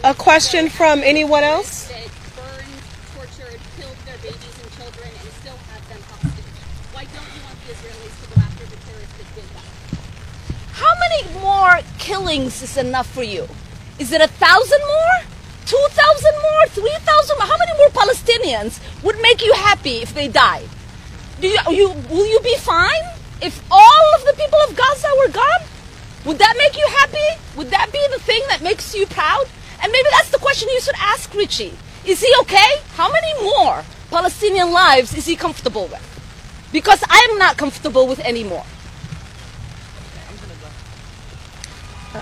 A 0.03 0.13
question 0.13 0.69
from 0.69 1.01
anyone 1.01 1.41
else? 1.41 1.87
that 1.87 2.05
burned, 2.35 2.77
tortured, 3.15 3.59
killed 3.75 3.97
their 4.05 4.19
babies 4.21 4.55
and 4.61 4.71
children 4.77 5.09
and 5.09 5.33
still 5.41 5.57
have 5.73 5.81
them 5.89 5.97
hostage. 6.13 6.45
Why 6.93 7.05
don't 7.09 7.25
you 7.33 7.41
want 7.41 7.57
the 7.65 7.73
Israelis 7.73 8.21
to 8.21 8.35
go 8.35 8.41
after 8.45 8.65
the 8.69 8.77
terrorists 8.85 9.17
that 9.17 9.33
did 9.33 9.49
that? 9.57 9.65
How 10.73 10.93
many 11.01 11.41
more 11.41 11.79
killings 11.97 12.61
is 12.61 12.77
enough 12.77 13.07
for 13.07 13.23
you? 13.23 13.47
Is 13.97 14.11
it 14.11 14.21
a 14.21 14.27
thousand 14.27 14.81
more? 14.85 15.17
Two 15.65 15.87
thousand 15.89 16.33
more? 16.39 16.67
Three 16.67 16.97
thousand? 17.01 17.37
How 17.39 17.57
many 17.57 17.75
more 17.79 17.89
Palestinians 17.89 18.79
would 19.03 19.19
make 19.21 19.43
you 19.43 19.53
happy 19.53 20.03
if 20.03 20.13
they 20.13 20.27
died? 20.27 20.69
Do 21.45 21.51
you, 21.51 21.59
you 21.69 21.89
will 22.09 22.25
you 22.25 22.39
be 22.39 22.57
fine 22.57 23.05
if 23.39 23.63
all 23.69 24.15
of 24.15 24.25
the 24.25 24.33
people 24.35 24.57
of 24.67 24.75
Gaza 24.75 25.07
were 25.19 25.31
gone? 25.31 25.61
Would 26.25 26.39
that 26.39 26.55
make 26.57 26.75
you 26.75 26.87
happy? 26.87 27.39
Would 27.55 27.69
that 27.69 27.91
be 27.91 28.03
the 28.11 28.19
thing 28.19 28.41
that 28.47 28.63
makes 28.63 28.95
you 28.95 29.05
proud? 29.05 29.45
And 29.83 29.91
maybe 29.91 30.07
that's 30.09 30.31
the 30.31 30.39
question 30.39 30.69
you 30.69 30.81
should 30.81 30.95
ask 30.97 31.31
Richie. 31.35 31.73
Is 32.03 32.19
he 32.21 32.33
okay? 32.41 32.79
How 32.95 33.11
many 33.11 33.43
more 33.43 33.83
Palestinian 34.09 34.71
lives 34.71 35.15
is 35.15 35.27
he 35.27 35.35
comfortable 35.35 35.85
with? 35.85 36.01
Because 36.71 37.03
I'm 37.07 37.37
not 37.37 37.57
comfortable 37.57 38.07
with 38.07 38.19
any 38.21 38.43
more. 38.43 38.65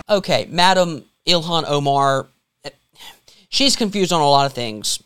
Okay, 0.09 0.47
Madam 0.49 1.05
Ilhan 1.25 1.63
Omar, 1.65 2.27
she's 3.47 3.77
confused 3.77 4.11
on 4.11 4.19
a 4.19 4.27
lot 4.27 4.47
of 4.47 4.53
things. 4.53 5.02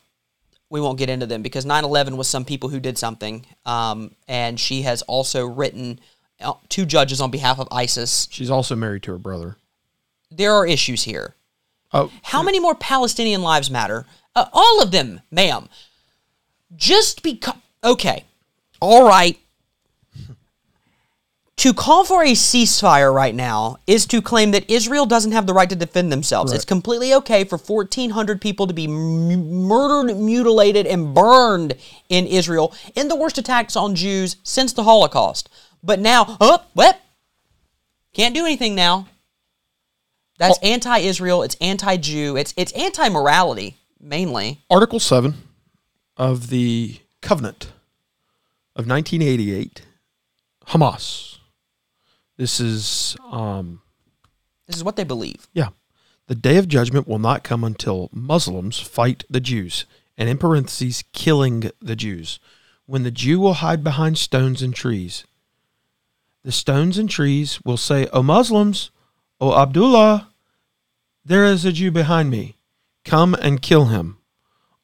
We 0.69 0.81
won't 0.81 0.97
get 0.97 1.09
into 1.09 1.25
them 1.25 1.41
because 1.41 1.65
9 1.65 1.83
11 1.83 2.17
was 2.17 2.27
some 2.27 2.43
people 2.45 2.69
who 2.69 2.79
did 2.79 2.97
something. 2.97 3.45
Um, 3.65 4.15
and 4.27 4.59
she 4.59 4.81
has 4.81 5.01
also 5.03 5.45
written 5.45 5.99
uh, 6.41 6.53
two 6.69 6.85
judges 6.85 7.21
on 7.21 7.31
behalf 7.31 7.59
of 7.59 7.67
ISIS. 7.71 8.27
She's 8.31 8.49
also 8.49 8.75
married 8.75 9.03
to 9.03 9.11
her 9.11 9.17
brother. 9.17 9.57
There 10.29 10.53
are 10.53 10.67
issues 10.67 11.03
here. 11.03 11.35
Oh, 11.93 12.11
How 12.21 12.43
many 12.43 12.59
more 12.59 12.75
Palestinian 12.75 13.41
lives 13.41 13.71
matter? 13.71 14.05
Uh, 14.35 14.45
all 14.51 14.81
of 14.83 14.91
them, 14.91 15.21
ma'am. 15.31 15.69
Just 16.75 17.23
because. 17.23 17.55
Okay. 17.83 18.25
All 18.81 19.07
right. 19.07 19.39
To 21.57 21.73
call 21.73 22.05
for 22.05 22.23
a 22.23 22.33
ceasefire 22.33 23.11
right 23.11 23.33
now 23.33 23.77
is 23.87 24.05
to 24.07 24.21
claim 24.21 24.51
that 24.51 24.69
Israel 24.69 25.07
doesn't 25.07 25.31
have 25.31 25.47
the 25.47 25.53
right 25.53 25.69
to 25.69 25.75
defend 25.75 26.11
themselves. 26.11 26.53
It's 26.53 26.65
completely 26.65 27.15
okay 27.15 27.43
for 27.43 27.57
1,400 27.57 28.39
people 28.39 28.67
to 28.67 28.73
be 28.73 28.85
m- 28.85 29.63
murdered, 29.63 30.15
mutilated, 30.15 30.85
and 30.85 31.15
burned 31.15 31.73
in 32.09 32.27
Israel 32.27 32.75
in 32.95 33.07
the 33.07 33.15
worst 33.15 33.39
attacks 33.39 33.75
on 33.75 33.95
Jews 33.95 34.35
since 34.43 34.71
the 34.71 34.83
Holocaust. 34.83 35.49
But 35.81 35.99
now, 35.99 36.37
oh, 36.39 36.63
what? 36.73 37.01
Can't 38.13 38.35
do 38.35 38.45
anything 38.45 38.75
now. 38.75 39.07
That's 40.37 40.59
anti-Israel. 40.59 41.41
It's 41.41 41.55
anti-Jew. 41.59 42.37
It's 42.37 42.53
it's 42.55 42.71
anti-morality 42.73 43.77
mainly. 43.99 44.61
Article 44.69 44.99
7 44.99 45.33
of 46.17 46.49
the 46.49 46.99
Covenant 47.21 47.71
of 48.75 48.87
1988, 48.87 49.81
Hamas. 50.67 51.36
This 52.37 52.59
is, 52.59 53.17
um, 53.31 53.81
This 54.67 54.75
is 54.75 54.83
what 54.83 54.95
they 54.95 55.03
believe. 55.03 55.47
yeah. 55.53 55.69
The 56.27 56.35
day 56.35 56.57
of 56.57 56.67
judgment 56.67 57.07
will 57.07 57.19
not 57.19 57.43
come 57.43 57.63
until 57.63 58.09
Muslims 58.11 58.79
fight 58.79 59.23
the 59.29 59.39
Jews, 59.39 59.85
and 60.17 60.27
in 60.27 60.37
parentheses, 60.37 61.03
killing 61.13 61.71
the 61.81 61.95
Jews. 61.95 62.39
When 62.85 63.03
the 63.03 63.11
Jew 63.11 63.39
will 63.39 63.55
hide 63.55 63.83
behind 63.83 64.17
stones 64.17 64.61
and 64.61 64.75
trees, 64.75 65.23
the 66.43 66.51
stones 66.51 66.97
and 66.97 67.09
trees 67.09 67.59
will 67.63 67.77
say, 67.77 68.07
O 68.11 68.21
Muslims, 68.23 68.91
O 69.39 69.57
Abdullah, 69.57 70.29
there 71.23 71.45
is 71.45 71.63
a 71.65 71.71
Jew 71.71 71.91
behind 71.91 72.29
me. 72.29 72.57
Come 73.05 73.33
and 73.35 73.61
kill 73.61 73.85
him. 73.85 74.17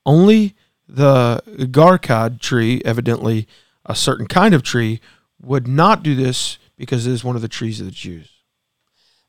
Only 0.06 0.56
the 0.88 1.42
Gharqad 1.72 2.40
tree, 2.40 2.82
evidently 2.86 3.48
a 3.86 3.96
certain 3.96 4.28
kind 4.28 4.54
of 4.54 4.64
tree, 4.64 5.02
would 5.42 5.68
not 5.68 6.04
do 6.04 6.16
this 6.16 6.58
because 6.78 7.08
it 7.08 7.12
is 7.12 7.24
one 7.24 7.36
of 7.36 7.42
the 7.42 7.48
trees 7.48 7.80
of 7.80 7.86
the 7.86 7.92
Jews. 7.92 8.30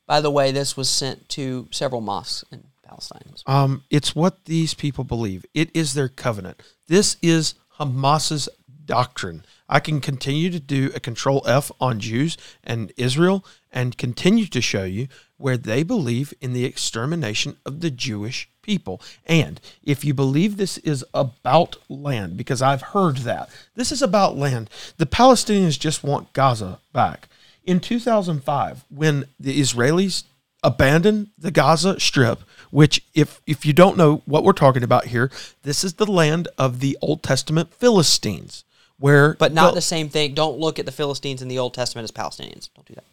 By 0.07 0.21
the 0.21 0.31
way, 0.31 0.53
this 0.53 0.77
was 0.77 0.89
sent 0.89 1.29
to 1.31 1.69
several 1.71 2.01
mosques 2.01 2.45
in 2.53 2.65
Palestine. 2.83 3.23
Um, 3.47 3.85
it's 3.91 4.15
what 4.15 4.45
these 4.45 4.75
people 4.75 5.05
believe. 5.05 5.47
It 5.55 5.71
is 5.75 5.95
their 5.95 6.09
covenant. 6.09 6.63
This 6.89 7.17
is 7.23 7.55
Hamas's 7.79 8.49
doctrine. 8.85 9.45
I 9.69 9.81
can 9.81 10.01
continue 10.01 10.51
to 10.51 10.61
do 10.61 10.91
a 10.95 11.01
control 11.01 11.43
F 11.47 11.73
on 11.81 12.01
Jews 12.01 12.37
and 12.63 12.93
Israel 12.97 13.45
and 13.73 13.97
continue 13.97 14.47
to 14.47 14.61
show 14.61 14.85
you 14.85 15.09
where 15.37 15.57
they 15.57 15.83
believe 15.83 16.33
in 16.41 16.53
the 16.53 16.65
extermination 16.65 17.57
of 17.65 17.81
the 17.81 17.91
Jewish 17.91 18.49
people. 18.63 19.01
And 19.27 19.61
if 19.83 20.05
you 20.05 20.15
believe 20.15 20.57
this 20.57 20.79
is 20.79 21.05
about 21.13 21.77
land, 21.89 22.37
because 22.37 22.63
I've 22.63 22.83
heard 22.83 23.19
that, 23.19 23.49
this 23.75 23.91
is 23.91 24.03
about 24.03 24.37
land, 24.37 24.71
the 24.97 25.07
Palestinians 25.07 25.79
just 25.79 26.05
want 26.05 26.33
Gaza 26.33 26.79
back. 26.93 27.29
In 27.65 27.81
2005, 27.81 28.85
when 28.91 29.25
the 29.41 29.59
Israelis 29.61 30.25
abandoned 30.63 31.29
the 31.39 31.51
Gaza 31.51 31.99
Strip, 32.01 32.41
which, 32.71 33.03
if 33.15 33.41
if 33.47 33.65
you 33.65 33.73
don't 33.73 33.97
know 33.97 34.23
what 34.27 34.45
we're 34.45 34.53
talking 34.53 34.83
about 34.83 35.07
here, 35.07 35.31
this 35.63 35.85
is 35.85 35.95
the 35.95 36.07
land 36.07 36.49
of 36.59 36.81
the 36.81 36.99
Old 37.01 37.23
Testament 37.23 37.73
Philistines, 37.75 38.65
where 38.99 39.35
But 39.35 39.53
not 39.53 39.71
Go- 39.71 39.75
the 39.77 39.81
same 39.83 40.09
thing. 40.09 40.35
Don't 40.35 40.59
look 40.59 40.79
at 40.79 40.87
the 40.87 40.93
Philistines 40.93 41.41
in 41.43 41.49
the 41.49 41.59
Old 41.59 41.75
Testament 41.75 42.05
as 42.05 42.11
Palestinians. 42.11 42.69
Don't 42.75 42.87
do 42.87 42.95
that. 42.95 43.05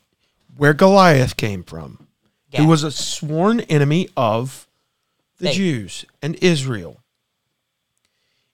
where 0.58 0.74
Goliath 0.74 1.38
came 1.38 1.64
from, 1.64 2.08
who 2.52 2.58
Gath. 2.58 2.68
was 2.68 2.84
a 2.84 2.92
sworn 2.92 3.62
enemy 3.62 4.10
of 4.18 4.68
the 5.38 5.46
They- 5.46 5.54
Jews 5.56 6.06
and 6.22 6.36
Israel. 6.42 6.98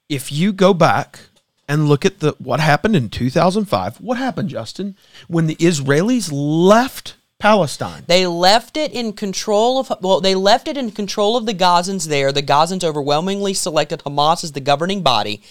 If 0.07 0.31
you 0.31 0.53
go 0.53 0.73
back 0.75 1.19
and 1.67 1.87
look 1.87 2.05
at 2.05 2.19
the 2.19 2.35
what 2.39 2.59
happened 2.59 2.95
in 2.95 3.09
2005, 3.09 3.97
what 3.97 4.17
happened, 4.17 4.49
Justin, 4.49 4.95
when 5.27 5.47
the 5.47 5.55
Israelis 5.57 6.29
left 6.31 7.15
Palestine? 7.39 8.03
They 8.07 8.25
left 8.25 8.77
it 8.77 8.91
in 8.93 9.13
control 9.13 9.79
of 9.79 9.91
well, 10.01 10.21
they 10.21 10.35
left 10.35 10.67
it 10.67 10.77
in 10.77 10.91
control 10.91 11.35
of 11.37 11.45
the 11.45 11.53
Gazans 11.53 12.07
there. 12.07 12.31
The 12.31 12.43
Gazans 12.43 12.83
overwhelmingly 12.83 13.53
selected 13.53 13.99
Hamas 13.99 14.43
as 14.43 14.53
the 14.53 14.59
governing 14.59 15.01
body, 15.01 15.41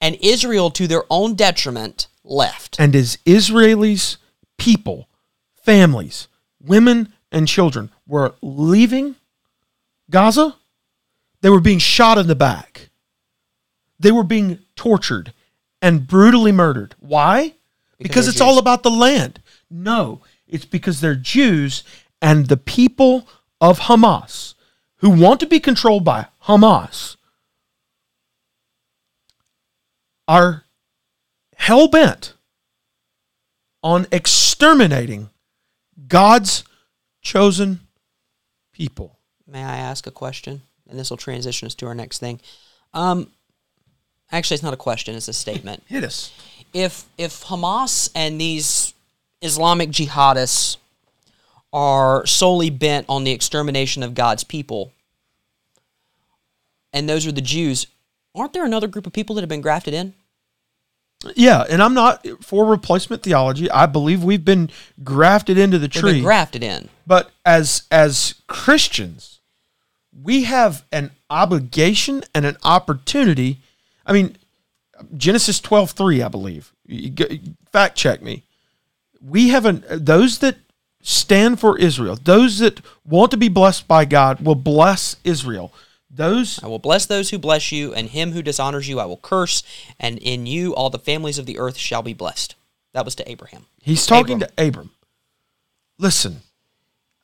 and 0.00 0.16
Israel, 0.20 0.70
to 0.72 0.86
their 0.86 1.04
own 1.10 1.34
detriment, 1.34 2.08
left. 2.24 2.78
And 2.80 2.96
as 2.96 3.18
Israelis 3.26 4.16
people, 4.58 5.08
families, 5.62 6.28
women, 6.62 7.12
and 7.32 7.46
children 7.46 7.90
were 8.06 8.34
leaving 8.42 9.16
Gaza, 10.10 10.56
they 11.40 11.50
were 11.50 11.60
being 11.60 11.78
shot 11.78 12.18
in 12.18 12.26
the 12.26 12.34
back. 12.34 12.88
They 13.98 14.10
were 14.10 14.24
being 14.24 14.58
tortured 14.76 15.32
and 15.82 16.06
brutally 16.06 16.52
murdered. 16.52 16.94
Why? 16.98 17.54
Because, 17.98 18.26
they're 18.26 18.32
it's 18.32 18.40
all 18.40 18.58
about 18.58 18.82
the 18.82 18.90
land. 18.90 19.42
No, 19.70 20.20
it's 20.48 20.64
because 20.64 21.00
they're 21.00 21.14
Jews 21.14 21.84
and 22.22 22.46
the 22.46 22.56
people 22.56 23.26
of 23.60 23.80
Hamas 23.80 24.54
who 24.96 25.10
want 25.10 25.40
to 25.40 25.46
be 25.46 25.60
controlled 25.60 26.04
by 26.04 26.26
Hamas 26.44 27.16
are 30.28 30.64
hell 31.56 31.88
bent 31.88 32.34
on 33.82 34.06
exterminating 34.12 35.30
God's 36.06 36.64
chosen 37.22 37.80
people. 38.72 39.18
May 39.46 39.64
I 39.64 39.76
ask 39.76 40.06
a 40.06 40.10
question? 40.10 40.62
And 40.88 40.98
this 40.98 41.10
will 41.10 41.16
transition 41.16 41.66
us 41.66 41.74
to 41.76 41.86
our 41.86 41.94
next 41.94 42.18
thing. 42.18 42.40
Um, 42.92 43.30
actually, 44.32 44.54
it's 44.56 44.62
not 44.62 44.74
a 44.74 44.78
question; 44.78 45.14
it's 45.14 45.28
a 45.28 45.32
statement. 45.32 45.82
Hit 45.86 46.04
us. 46.04 46.32
if 46.72 47.04
if 47.18 47.44
Hamas 47.44 48.10
and 48.14 48.40
these 48.40 48.94
Islamic 49.42 49.90
jihadists 49.90 50.76
are 51.72 52.26
solely 52.26 52.70
bent 52.70 53.06
on 53.08 53.24
the 53.24 53.30
extermination 53.30 54.02
of 54.02 54.14
God's 54.14 54.44
people, 54.44 54.92
and 56.92 57.08
those 57.08 57.26
are 57.26 57.32
the 57.32 57.40
Jews, 57.40 57.86
aren't 58.34 58.52
there 58.52 58.64
another 58.64 58.88
group 58.88 59.06
of 59.06 59.12
people 59.12 59.34
that 59.36 59.42
have 59.42 59.48
been 59.48 59.60
grafted 59.60 59.94
in? 59.94 60.14
Yeah, 61.36 61.64
and 61.68 61.82
I'm 61.82 61.92
not 61.92 62.26
for 62.40 62.64
replacement 62.64 63.22
theology. 63.22 63.70
I 63.70 63.84
believe 63.84 64.24
we've 64.24 64.44
been 64.44 64.70
grafted 65.04 65.58
into 65.58 65.78
the 65.78 65.86
tree. 65.86 66.14
been 66.14 66.22
grafted 66.22 66.62
in. 66.62 66.88
But 67.06 67.30
as 67.44 67.82
as 67.90 68.36
Christians, 68.46 69.38
we 70.22 70.44
have 70.44 70.84
an 70.90 71.10
obligation 71.28 72.24
and 72.34 72.46
an 72.46 72.56
opportunity. 72.64 73.60
I 74.10 74.12
mean, 74.12 74.36
Genesis 75.16 75.60
twelve 75.60 75.92
three, 75.92 76.20
I 76.20 76.28
believe. 76.28 76.74
Fact 77.70 77.96
check 77.96 78.20
me. 78.20 78.42
We 79.22 79.50
have 79.50 79.64
an 79.64 79.84
those 79.88 80.38
that 80.40 80.56
stand 81.00 81.60
for 81.60 81.78
Israel, 81.78 82.18
those 82.22 82.58
that 82.58 82.80
want 83.06 83.30
to 83.30 83.36
be 83.36 83.48
blessed 83.48 83.86
by 83.86 84.04
God, 84.04 84.44
will 84.44 84.56
bless 84.56 85.14
Israel. 85.22 85.72
Those 86.10 86.60
I 86.62 86.66
will 86.66 86.80
bless 86.80 87.06
those 87.06 87.30
who 87.30 87.38
bless 87.38 87.70
you, 87.70 87.94
and 87.94 88.08
him 88.08 88.32
who 88.32 88.42
dishonors 88.42 88.88
you 88.88 88.98
I 88.98 89.04
will 89.04 89.16
curse, 89.16 89.62
and 90.00 90.18
in 90.18 90.44
you 90.44 90.74
all 90.74 90.90
the 90.90 90.98
families 90.98 91.38
of 91.38 91.46
the 91.46 91.60
earth 91.60 91.76
shall 91.76 92.02
be 92.02 92.12
blessed. 92.12 92.56
That 92.92 93.04
was 93.04 93.14
to 93.14 93.30
Abraham. 93.30 93.66
He's 93.80 94.06
talking 94.06 94.42
Abram. 94.42 94.50
to 94.56 94.66
Abram. 94.66 94.90
Listen, 95.98 96.38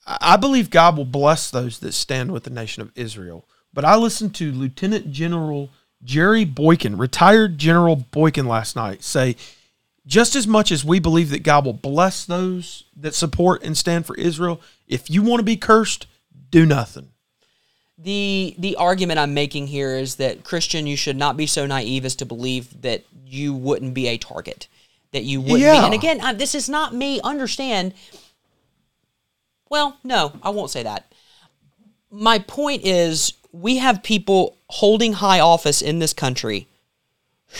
I 0.06 0.18
I 0.20 0.36
believe 0.36 0.70
God 0.70 0.96
will 0.96 1.04
bless 1.04 1.50
those 1.50 1.80
that 1.80 1.94
stand 1.94 2.30
with 2.30 2.44
the 2.44 2.50
nation 2.50 2.80
of 2.80 2.92
Israel. 2.94 3.44
But 3.74 3.84
I 3.84 3.96
listened 3.96 4.36
to 4.36 4.52
Lieutenant 4.52 5.10
General 5.10 5.70
Jerry 6.04 6.44
Boykin, 6.44 6.98
retired 6.98 7.58
General 7.58 7.96
Boykin, 7.96 8.46
last 8.46 8.76
night 8.76 9.02
say, 9.02 9.36
just 10.06 10.36
as 10.36 10.46
much 10.46 10.70
as 10.70 10.84
we 10.84 11.00
believe 11.00 11.30
that 11.30 11.42
God 11.42 11.64
will 11.64 11.72
bless 11.72 12.24
those 12.24 12.84
that 12.96 13.14
support 13.14 13.62
and 13.64 13.76
stand 13.76 14.06
for 14.06 14.14
Israel, 14.16 14.60
if 14.86 15.10
you 15.10 15.22
want 15.22 15.40
to 15.40 15.44
be 15.44 15.56
cursed, 15.56 16.06
do 16.50 16.64
nothing. 16.64 17.08
the 17.98 18.54
the 18.58 18.76
argument 18.76 19.18
I'm 19.18 19.34
making 19.34 19.66
here 19.68 19.96
is 19.96 20.16
that 20.16 20.44
Christian, 20.44 20.86
you 20.86 20.96
should 20.96 21.16
not 21.16 21.36
be 21.36 21.46
so 21.46 21.66
naive 21.66 22.04
as 22.04 22.14
to 22.16 22.26
believe 22.26 22.82
that 22.82 23.04
you 23.24 23.54
wouldn't 23.54 23.94
be 23.94 24.06
a 24.08 24.18
target, 24.18 24.68
that 25.12 25.24
you 25.24 25.40
wouldn't 25.40 25.60
be. 25.60 25.66
And 25.66 25.94
again, 25.94 26.20
I, 26.20 26.34
this 26.34 26.54
is 26.54 26.68
not 26.68 26.94
me. 26.94 27.20
Understand? 27.22 27.94
Well, 29.68 29.96
no, 30.04 30.32
I 30.42 30.50
won't 30.50 30.70
say 30.70 30.82
that. 30.84 31.12
My 32.10 32.38
point 32.38 32.84
is, 32.84 33.32
we 33.60 33.78
have 33.78 34.02
people 34.02 34.56
holding 34.68 35.14
high 35.14 35.40
office 35.40 35.80
in 35.80 35.98
this 35.98 36.12
country 36.12 36.66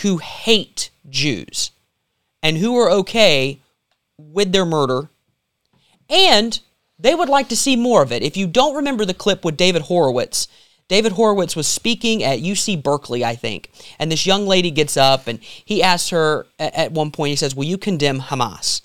who 0.01 0.17
hate 0.17 0.89
Jews 1.09 1.71
and 2.43 2.57
who 2.57 2.77
are 2.77 2.91
okay 2.91 3.59
with 4.17 4.51
their 4.51 4.65
murder 4.65 5.09
and 6.09 6.59
they 6.99 7.15
would 7.15 7.29
like 7.29 7.49
to 7.49 7.57
see 7.57 7.75
more 7.75 8.01
of 8.01 8.11
it. 8.11 8.23
If 8.23 8.37
you 8.37 8.47
don't 8.47 8.75
remember 8.75 9.05
the 9.05 9.13
clip 9.13 9.43
with 9.45 9.57
David 9.57 9.83
Horowitz, 9.83 10.47
David 10.87 11.13
Horowitz 11.13 11.55
was 11.55 11.67
speaking 11.67 12.23
at 12.23 12.39
UC 12.39 12.81
Berkeley, 12.81 13.25
I 13.25 13.35
think, 13.35 13.69
and 13.99 14.11
this 14.11 14.25
young 14.25 14.47
lady 14.47 14.71
gets 14.71 14.97
up 14.97 15.27
and 15.27 15.39
he 15.41 15.83
asks 15.83 16.09
her 16.09 16.47
at 16.59 16.91
one 16.91 17.11
point, 17.11 17.31
he 17.31 17.35
says, 17.35 17.55
Will 17.55 17.65
you 17.65 17.77
condemn 17.77 18.19
Hamas? 18.19 18.81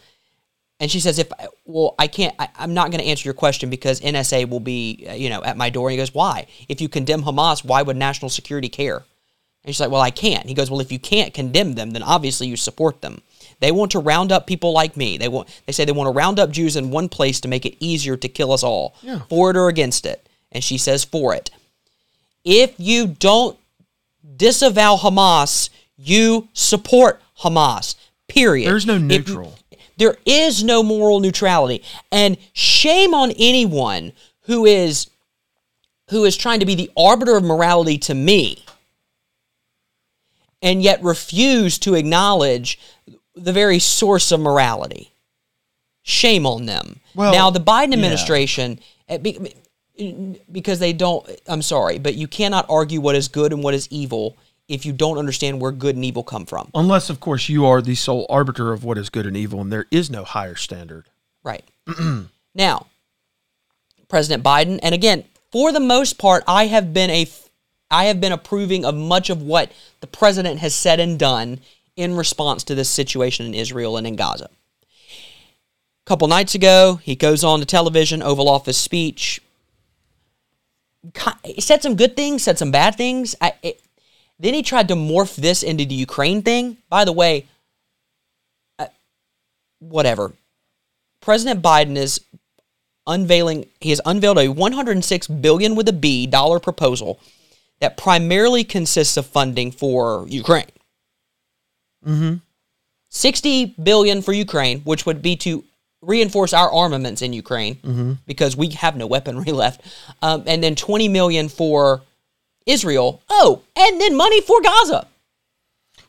And 0.82 0.90
she 0.90 0.98
says, 0.98 1.20
"If 1.20 1.30
well, 1.64 1.94
I 1.96 2.08
can't. 2.08 2.34
I, 2.40 2.48
I'm 2.58 2.74
not 2.74 2.90
going 2.90 3.00
to 3.00 3.06
answer 3.08 3.24
your 3.28 3.34
question 3.34 3.70
because 3.70 4.00
NSA 4.00 4.48
will 4.48 4.58
be, 4.58 5.06
uh, 5.08 5.12
you 5.12 5.30
know, 5.30 5.40
at 5.44 5.56
my 5.56 5.70
door." 5.70 5.88
And 5.88 5.92
he 5.92 5.96
goes, 5.96 6.12
"Why? 6.12 6.48
If 6.68 6.80
you 6.80 6.88
condemn 6.88 7.22
Hamas, 7.22 7.64
why 7.64 7.82
would 7.82 7.96
national 7.96 8.30
security 8.30 8.68
care?" 8.68 9.04
And 9.64 9.72
she's 9.72 9.78
like, 9.80 9.92
"Well, 9.92 10.00
I 10.00 10.10
can't." 10.10 10.44
He 10.44 10.54
goes, 10.54 10.72
"Well, 10.72 10.80
if 10.80 10.90
you 10.90 10.98
can't 10.98 11.32
condemn 11.32 11.76
them, 11.76 11.92
then 11.92 12.02
obviously 12.02 12.48
you 12.48 12.56
support 12.56 13.00
them. 13.00 13.22
They 13.60 13.70
want 13.70 13.92
to 13.92 14.00
round 14.00 14.32
up 14.32 14.48
people 14.48 14.72
like 14.72 14.96
me. 14.96 15.18
They 15.18 15.28
want. 15.28 15.46
They 15.66 15.72
say 15.72 15.84
they 15.84 15.92
want 15.92 16.08
to 16.08 16.18
round 16.18 16.40
up 16.40 16.50
Jews 16.50 16.74
in 16.74 16.90
one 16.90 17.08
place 17.08 17.38
to 17.42 17.48
make 17.48 17.64
it 17.64 17.76
easier 17.78 18.16
to 18.16 18.28
kill 18.28 18.50
us 18.50 18.64
all. 18.64 18.96
For 19.28 19.50
it 19.50 19.56
or 19.56 19.68
against 19.68 20.04
it." 20.04 20.26
And 20.50 20.64
she 20.64 20.78
says, 20.78 21.04
"For 21.04 21.32
it. 21.32 21.52
If 22.44 22.74
you 22.76 23.06
don't 23.06 23.56
disavow 24.36 24.96
Hamas, 24.96 25.70
you 25.96 26.48
support 26.54 27.22
Hamas. 27.42 27.94
Period. 28.26 28.66
There's 28.68 28.84
no 28.84 28.96
If- 28.96 29.02
neutral. 29.02 29.58
There 30.02 30.16
is 30.26 30.64
no 30.64 30.82
moral 30.82 31.20
neutrality, 31.20 31.80
and 32.10 32.36
shame 32.52 33.14
on 33.14 33.30
anyone 33.38 34.12
who 34.46 34.66
is 34.66 35.08
who 36.10 36.24
is 36.24 36.36
trying 36.36 36.58
to 36.58 36.66
be 36.66 36.74
the 36.74 36.90
arbiter 36.96 37.36
of 37.36 37.44
morality 37.44 37.98
to 37.98 38.12
me, 38.12 38.64
and 40.60 40.82
yet 40.82 41.00
refuse 41.04 41.78
to 41.78 41.94
acknowledge 41.94 42.80
the 43.36 43.52
very 43.52 43.78
source 43.78 44.32
of 44.32 44.40
morality. 44.40 45.12
Shame 46.02 46.48
on 46.48 46.66
them. 46.66 46.98
Well, 47.14 47.32
now 47.32 47.50
the 47.50 47.60
Biden 47.60 47.92
administration. 47.92 48.80
Eh, 49.08 49.18
be- 49.18 49.54
because 50.50 50.80
they 50.80 50.92
don't 50.92 51.30
I'm 51.46 51.62
sorry, 51.62 51.98
but 52.00 52.16
you 52.16 52.26
cannot 52.26 52.66
argue 52.68 53.00
what 53.00 53.14
is 53.14 53.28
good 53.28 53.52
and 53.52 53.62
what 53.62 53.74
is 53.74 53.86
evil 53.92 54.36
if 54.72 54.86
you 54.86 54.92
don't 54.92 55.18
understand 55.18 55.60
where 55.60 55.72
good 55.72 55.96
and 55.96 56.04
evil 56.04 56.22
come 56.22 56.46
from. 56.46 56.70
Unless, 56.74 57.10
of 57.10 57.20
course, 57.20 57.48
you 57.48 57.66
are 57.66 57.82
the 57.82 57.94
sole 57.94 58.26
arbiter 58.28 58.72
of 58.72 58.84
what 58.84 58.98
is 58.98 59.10
good 59.10 59.26
and 59.26 59.36
evil, 59.36 59.60
and 59.60 59.72
there 59.72 59.86
is 59.90 60.10
no 60.10 60.24
higher 60.24 60.56
standard. 60.56 61.06
Right. 61.44 61.64
now, 62.54 62.86
President 64.08 64.44
Biden, 64.44 64.78
and 64.82 64.94
again, 64.94 65.24
for 65.50 65.72
the 65.72 65.80
most 65.80 66.18
part, 66.18 66.42
I 66.46 66.66
have 66.66 66.94
been 66.94 67.10
a 67.10 67.26
I 67.90 68.04
have 68.06 68.22
been 68.22 68.32
approving 68.32 68.86
of 68.86 68.94
much 68.94 69.28
of 69.28 69.42
what 69.42 69.70
the 70.00 70.06
president 70.06 70.60
has 70.60 70.74
said 70.74 70.98
and 70.98 71.18
done 71.18 71.60
in 71.94 72.16
response 72.16 72.64
to 72.64 72.74
this 72.74 72.88
situation 72.88 73.44
in 73.44 73.52
Israel 73.54 73.98
and 73.98 74.06
in 74.06 74.16
Gaza. 74.16 74.48
A 74.48 76.06
couple 76.06 76.26
nights 76.26 76.54
ago, 76.54 77.00
he 77.02 77.14
goes 77.14 77.44
on 77.44 77.60
to 77.60 77.66
television, 77.66 78.22
Oval 78.22 78.48
Office 78.48 78.78
speech. 78.78 79.42
He 81.44 81.60
said 81.60 81.82
some 81.82 81.96
good 81.96 82.16
things, 82.16 82.42
said 82.42 82.58
some 82.58 82.70
bad 82.70 82.94
things. 82.94 83.34
I, 83.42 83.52
it, 83.62 83.81
then 84.42 84.54
he 84.54 84.62
tried 84.62 84.88
to 84.88 84.94
morph 84.94 85.36
this 85.36 85.62
into 85.62 85.86
the 85.86 85.94
Ukraine 85.94 86.42
thing. 86.42 86.76
By 86.88 87.04
the 87.04 87.12
way, 87.12 87.46
uh, 88.78 88.86
whatever. 89.78 90.32
President 91.20 91.62
Biden 91.62 91.96
is 91.96 92.20
unveiling 93.06 93.66
he 93.80 93.90
has 93.90 94.00
unveiled 94.04 94.38
a 94.38 94.48
106 94.48 95.26
billion 95.26 95.74
with 95.74 95.88
a 95.88 95.92
B 95.92 96.26
dollar 96.26 96.60
proposal 96.60 97.20
that 97.80 97.96
primarily 97.96 98.64
consists 98.64 99.16
of 99.16 99.26
funding 99.26 99.70
for 99.70 100.26
Ukraine. 100.28 100.70
Mm-hmm. 102.06 102.34
60 103.10 103.74
billion 103.82 104.22
for 104.22 104.32
Ukraine, 104.32 104.80
which 104.80 105.06
would 105.06 105.22
be 105.22 105.36
to 105.36 105.64
reinforce 106.00 106.52
our 106.52 106.72
armaments 106.72 107.22
in 107.22 107.32
Ukraine 107.32 108.18
because 108.26 108.56
we 108.56 108.70
have 108.70 108.96
no 108.96 109.06
weaponry 109.06 109.52
left. 109.62 109.82
Um, 110.20 110.42
and 110.46 110.62
then 110.62 110.74
20 110.74 111.08
million 111.08 111.48
for 111.48 112.02
Israel. 112.66 113.22
Oh, 113.28 113.62
and 113.76 114.00
then 114.00 114.16
money 114.16 114.40
for 114.40 114.60
Gaza. 114.60 115.06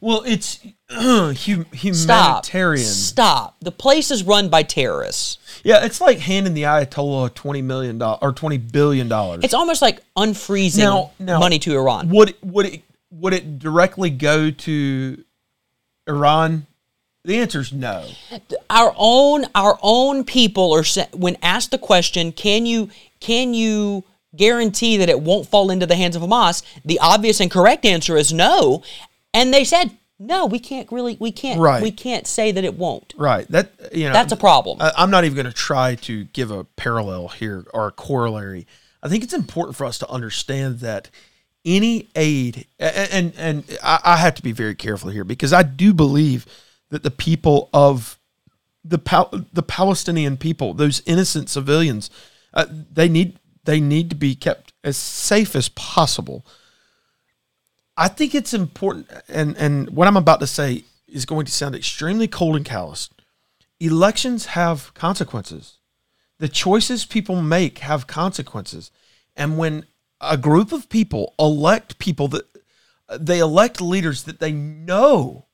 Well, 0.02 0.24
it's 0.26 0.60
hum, 0.90 1.34
Stop. 1.36 1.76
humanitarian. 1.76 2.86
Stop. 2.86 3.56
The 3.62 3.72
place 3.72 4.12
is 4.12 4.24
run 4.24 4.50
by 4.50 4.64
terrorists. 4.64 5.38
Yeah, 5.64 5.86
it's 5.86 6.02
like 6.02 6.20
handing 6.20 6.54
the 6.54 6.64
Ayatollah 6.64 7.34
twenty 7.34 7.62
million 7.62 7.98
dollars 7.98 8.20
or 8.22 8.34
twenty 8.34 8.58
billion 8.58 9.08
dollars. 9.08 9.42
It's 9.44 9.54
almost 9.54 9.82
like 9.82 10.02
unfreezing 10.18 10.80
Now- 10.80 11.12
now- 11.20 11.40
money 11.40 11.60
to 11.60 11.74
Iran. 11.76 12.10
Would 12.10 12.36
would 12.44 12.66
it 12.66 12.82
would 13.12 13.34
it 13.34 13.60
directly 13.60 14.10
go 14.10 14.52
to 14.52 15.24
Iran? 16.08 16.68
The 17.26 17.38
answer 17.38 17.62
is 17.62 17.72
no. 17.72 18.06
Our 18.70 18.94
own 18.98 19.46
our 19.56 19.80
own 19.82 20.26
people 20.26 20.74
are 20.74 20.84
when 21.14 21.38
asked 21.42 21.72
the 21.72 21.78
question, 21.78 22.34
can 22.34 22.66
you 22.66 22.90
can 23.22 23.54
you 23.54 24.04
guarantee 24.36 24.98
that 24.98 25.10
it 25.10 25.22
won't 25.22 25.48
fall 25.48 25.70
into 25.70 25.86
the 25.86 25.96
hands 25.96 26.16
of 26.16 26.22
Hamas? 26.22 26.64
The 26.84 27.00
obvious 27.00 27.40
and 27.40 27.52
correct 27.52 27.86
answer 27.86 28.18
is 28.18 28.34
no. 28.34 28.84
And 29.34 29.54
they 29.54 29.64
said 29.64 29.98
No, 30.20 30.46
we 30.46 30.60
can't 30.60 30.92
really. 30.92 31.18
We 31.20 31.32
can't. 31.32 31.60
Right. 31.60 31.82
We 31.82 31.92
can't 31.92 32.28
say 32.28 32.52
that 32.52 32.64
it 32.64 32.76
won't. 32.76 33.14
Right. 33.18 33.48
That 33.50 33.72
you 33.92 34.08
know 34.08 34.14
That's 34.14 34.32
a 34.32 34.38
problem. 34.38 34.78
I, 34.82 34.92
I'm 34.98 35.10
not 35.10 35.26
even 35.26 35.36
going 35.36 35.46
to 35.46 35.54
try 35.54 35.96
to 35.96 36.26
give 36.26 36.52
a 36.52 36.64
parallel 36.64 37.30
here 37.30 37.66
or 37.74 37.88
a 37.88 37.92
corollary. 37.92 38.68
I 39.02 39.10
think 39.10 39.24
it's 39.24 39.34
important 39.34 39.76
for 39.76 39.86
us 39.86 39.98
to 40.00 40.10
understand 40.10 40.80
that 40.80 41.10
any 41.66 42.10
aid, 42.16 42.68
and 42.80 43.12
and, 43.12 43.34
and 43.38 43.78
I, 43.84 44.00
I 44.04 44.18
have 44.18 44.36
to 44.36 44.44
be 44.44 44.52
very 44.52 44.76
careful 44.76 45.10
here 45.10 45.24
because 45.24 45.52
I 45.52 45.64
do 45.64 45.94
believe 45.94 46.46
that 46.90 47.04
the 47.04 47.12
people 47.12 47.70
of 47.74 48.20
the 48.84 49.00
Pal- 49.00 49.34
the 49.52 49.64
Palestinian 49.64 50.38
people, 50.38 50.74
those 50.74 51.02
innocent 51.06 51.50
civilians, 51.50 52.10
uh, 52.54 52.66
they 52.70 53.10
need 53.10 53.40
they 53.64 53.80
need 53.80 54.10
to 54.10 54.16
be 54.16 54.36
kept 54.36 54.74
as 54.84 54.98
safe 54.98 55.56
as 55.56 55.70
possible. 55.70 56.46
I 57.96 58.08
think 58.08 58.34
it's 58.34 58.54
important, 58.54 59.10
and 59.28 59.56
and 59.58 59.90
what 59.92 60.08
I'm 60.08 60.18
about 60.18 60.40
to 60.40 60.48
say 60.48 60.84
is 61.08 61.26
going 61.26 61.46
to 61.46 61.52
sound 61.52 61.76
extremely 61.76 62.28
cold 62.28 62.56
and 62.56 62.66
callous. 62.66 63.10
Elections 63.80 64.48
have 64.48 64.94
consequences. 64.94 65.78
The 66.40 66.50
choices 66.50 67.06
people 67.06 67.42
make 67.42 67.80
have 67.80 68.08
consequences, 68.08 68.92
and 69.36 69.58
when 69.58 69.86
a 70.20 70.38
group 70.38 70.72
of 70.72 70.90
people 70.90 71.34
elect 71.38 72.00
people 72.00 72.28
that 72.30 72.46
they 73.20 73.40
elect 73.40 73.82
leaders 73.82 74.24
that 74.24 74.40
they 74.40 74.52
know 74.52 75.46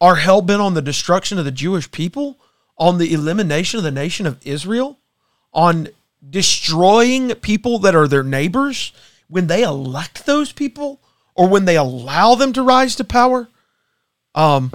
are 0.00 0.16
hell 0.16 0.42
bent 0.42 0.60
on 0.60 0.74
the 0.74 0.82
destruction 0.82 1.38
of 1.38 1.44
the 1.44 1.50
Jewish 1.50 1.90
people, 1.90 2.38
on 2.76 2.98
the 2.98 3.12
elimination 3.12 3.78
of 3.78 3.84
the 3.84 3.90
nation 3.90 4.26
of 4.26 4.38
Israel, 4.46 4.98
on 5.52 5.88
destroying 6.30 7.34
people 7.36 7.78
that 7.80 7.94
are 7.94 8.08
their 8.08 8.22
neighbors, 8.22 8.92
when 9.28 9.46
they 9.46 9.62
elect 9.62 10.26
those 10.26 10.52
people 10.52 11.00
or 11.34 11.48
when 11.48 11.64
they 11.64 11.76
allow 11.76 12.34
them 12.34 12.52
to 12.52 12.62
rise 12.62 12.96
to 12.96 13.04
power, 13.04 13.48
um, 14.34 14.72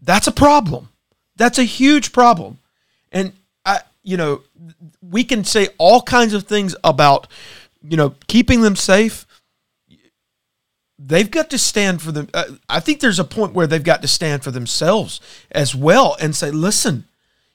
that's 0.00 0.26
a 0.26 0.32
problem. 0.32 0.88
That's 1.36 1.58
a 1.58 1.64
huge 1.64 2.12
problem. 2.12 2.58
And 3.12 3.32
I, 3.64 3.80
you 4.02 4.16
know, 4.16 4.42
we 5.00 5.24
can 5.24 5.44
say 5.44 5.68
all 5.78 6.02
kinds 6.02 6.34
of 6.34 6.44
things 6.44 6.74
about, 6.84 7.26
you 7.82 7.96
know, 7.96 8.14
keeping 8.26 8.62
them 8.62 8.76
safe. 8.76 9.26
They've 10.98 11.30
got 11.30 11.50
to 11.50 11.58
stand 11.58 12.02
for 12.02 12.12
them. 12.12 12.28
Uh, 12.34 12.44
I 12.68 12.80
think 12.80 13.00
there's 13.00 13.18
a 13.18 13.24
point 13.24 13.54
where 13.54 13.66
they've 13.66 13.82
got 13.82 14.02
to 14.02 14.08
stand 14.08 14.44
for 14.44 14.50
themselves 14.50 15.20
as 15.50 15.74
well 15.74 16.16
and 16.20 16.36
say, 16.36 16.50
listen, 16.50 17.04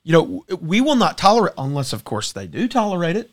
you 0.06 0.14
know, 0.14 0.46
we 0.62 0.80
will 0.82 0.96
not 0.96 1.18
tolerate, 1.18 1.56
unless, 1.58 1.92
of 1.92 2.04
course, 2.06 2.32
they 2.32 2.46
do 2.46 2.68
tolerate 2.68 3.18
it. 3.18 3.32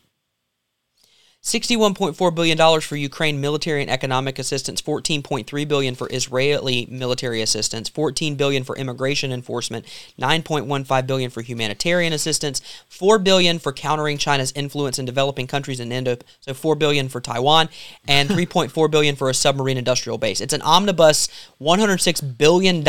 $61.4 1.43 2.35
billion 2.37 2.81
for 2.81 2.95
Ukraine 2.95 3.41
military 3.41 3.83
and 3.83 3.91
economic 3.91 4.39
assistance, 4.39 4.81
14.3 4.81 5.67
billion 5.67 5.97
for 5.97 6.09
Israeli 6.13 6.87
military 6.89 7.43
assistance, 7.43 7.89
14 7.89 8.37
billion 8.37 8.63
for 8.63 8.77
immigration 8.77 9.33
enforcement, 9.33 9.85
9.15 10.21 11.07
billion 11.07 11.31
for 11.31 11.43
humanitarian 11.43 12.13
assistance, 12.13 12.63
4 12.87 13.19
billion 13.19 13.59
for 13.59 13.73
countering 13.73 14.19
China's 14.19 14.53
influence 14.53 15.01
in 15.01 15.05
developing 15.05 15.49
countries 15.49 15.81
in 15.81 15.91
Indo, 15.91 16.17
so 16.41 16.55
4 16.55 16.77
billion 16.77 17.09
for 17.09 17.21
Taiwan, 17.21 17.69
and 18.07 18.29
3.4 18.31 18.89
billion 18.89 19.17
for 19.17 19.29
a 19.29 19.35
submarine 19.35 19.79
industrial 19.79 20.19
base. 20.19 20.41
It's 20.41 20.55
an 20.55 20.63
omnibus 20.63 21.29
$106 21.61 22.39
billion 22.39 22.85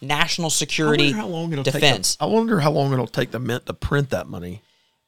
national 0.00 0.50
security 0.50 1.04
I 1.04 1.06
wonder 1.06 1.20
how 1.20 1.28
long 1.28 1.52
it'll 1.52 1.64
defense. 1.64 2.16
Them, 2.16 2.28
I 2.28 2.32
wonder 2.32 2.60
how 2.60 2.72
long 2.72 2.92
it'll 2.92 3.06
take 3.06 3.30
the 3.30 3.38
Mint 3.38 3.66
to 3.66 3.74
print 3.74 4.10
that 4.10 4.26
money. 4.26 4.62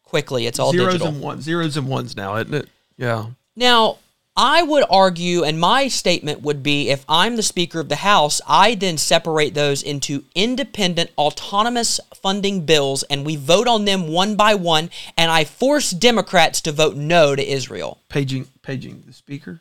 Quickly, 0.08 0.46
it's 0.46 0.58
all 0.58 0.72
zeros 0.72 0.94
digital. 0.94 1.08
and 1.08 1.20
ones, 1.20 1.44
zeros 1.44 1.76
and 1.76 1.86
ones 1.86 2.16
now, 2.16 2.36
isn't 2.36 2.54
it? 2.54 2.68
Yeah. 2.96 3.26
Now, 3.54 3.98
I 4.40 4.62
would 4.62 4.84
argue, 4.88 5.44
and 5.44 5.60
my 5.60 5.88
statement 5.88 6.40
would 6.40 6.62
be 6.62 6.88
if 6.88 7.04
I'm 7.10 7.36
the 7.36 7.42
Speaker 7.42 7.78
of 7.78 7.90
the 7.90 7.96
House, 7.96 8.40
I 8.46 8.74
then 8.74 8.96
separate 8.96 9.52
those 9.52 9.82
into 9.82 10.24
independent, 10.34 11.10
autonomous 11.18 12.00
funding 12.14 12.64
bills, 12.64 13.02
and 13.02 13.26
we 13.26 13.36
vote 13.36 13.68
on 13.68 13.84
them 13.84 14.08
one 14.08 14.34
by 14.34 14.54
one, 14.54 14.88
and 15.16 15.30
I 15.30 15.44
force 15.44 15.90
Democrats 15.90 16.62
to 16.62 16.72
vote 16.72 16.96
no 16.96 17.36
to 17.36 17.46
Israel. 17.46 17.98
Paging, 18.08 18.46
paging 18.62 19.02
the 19.06 19.12
speaker. 19.12 19.60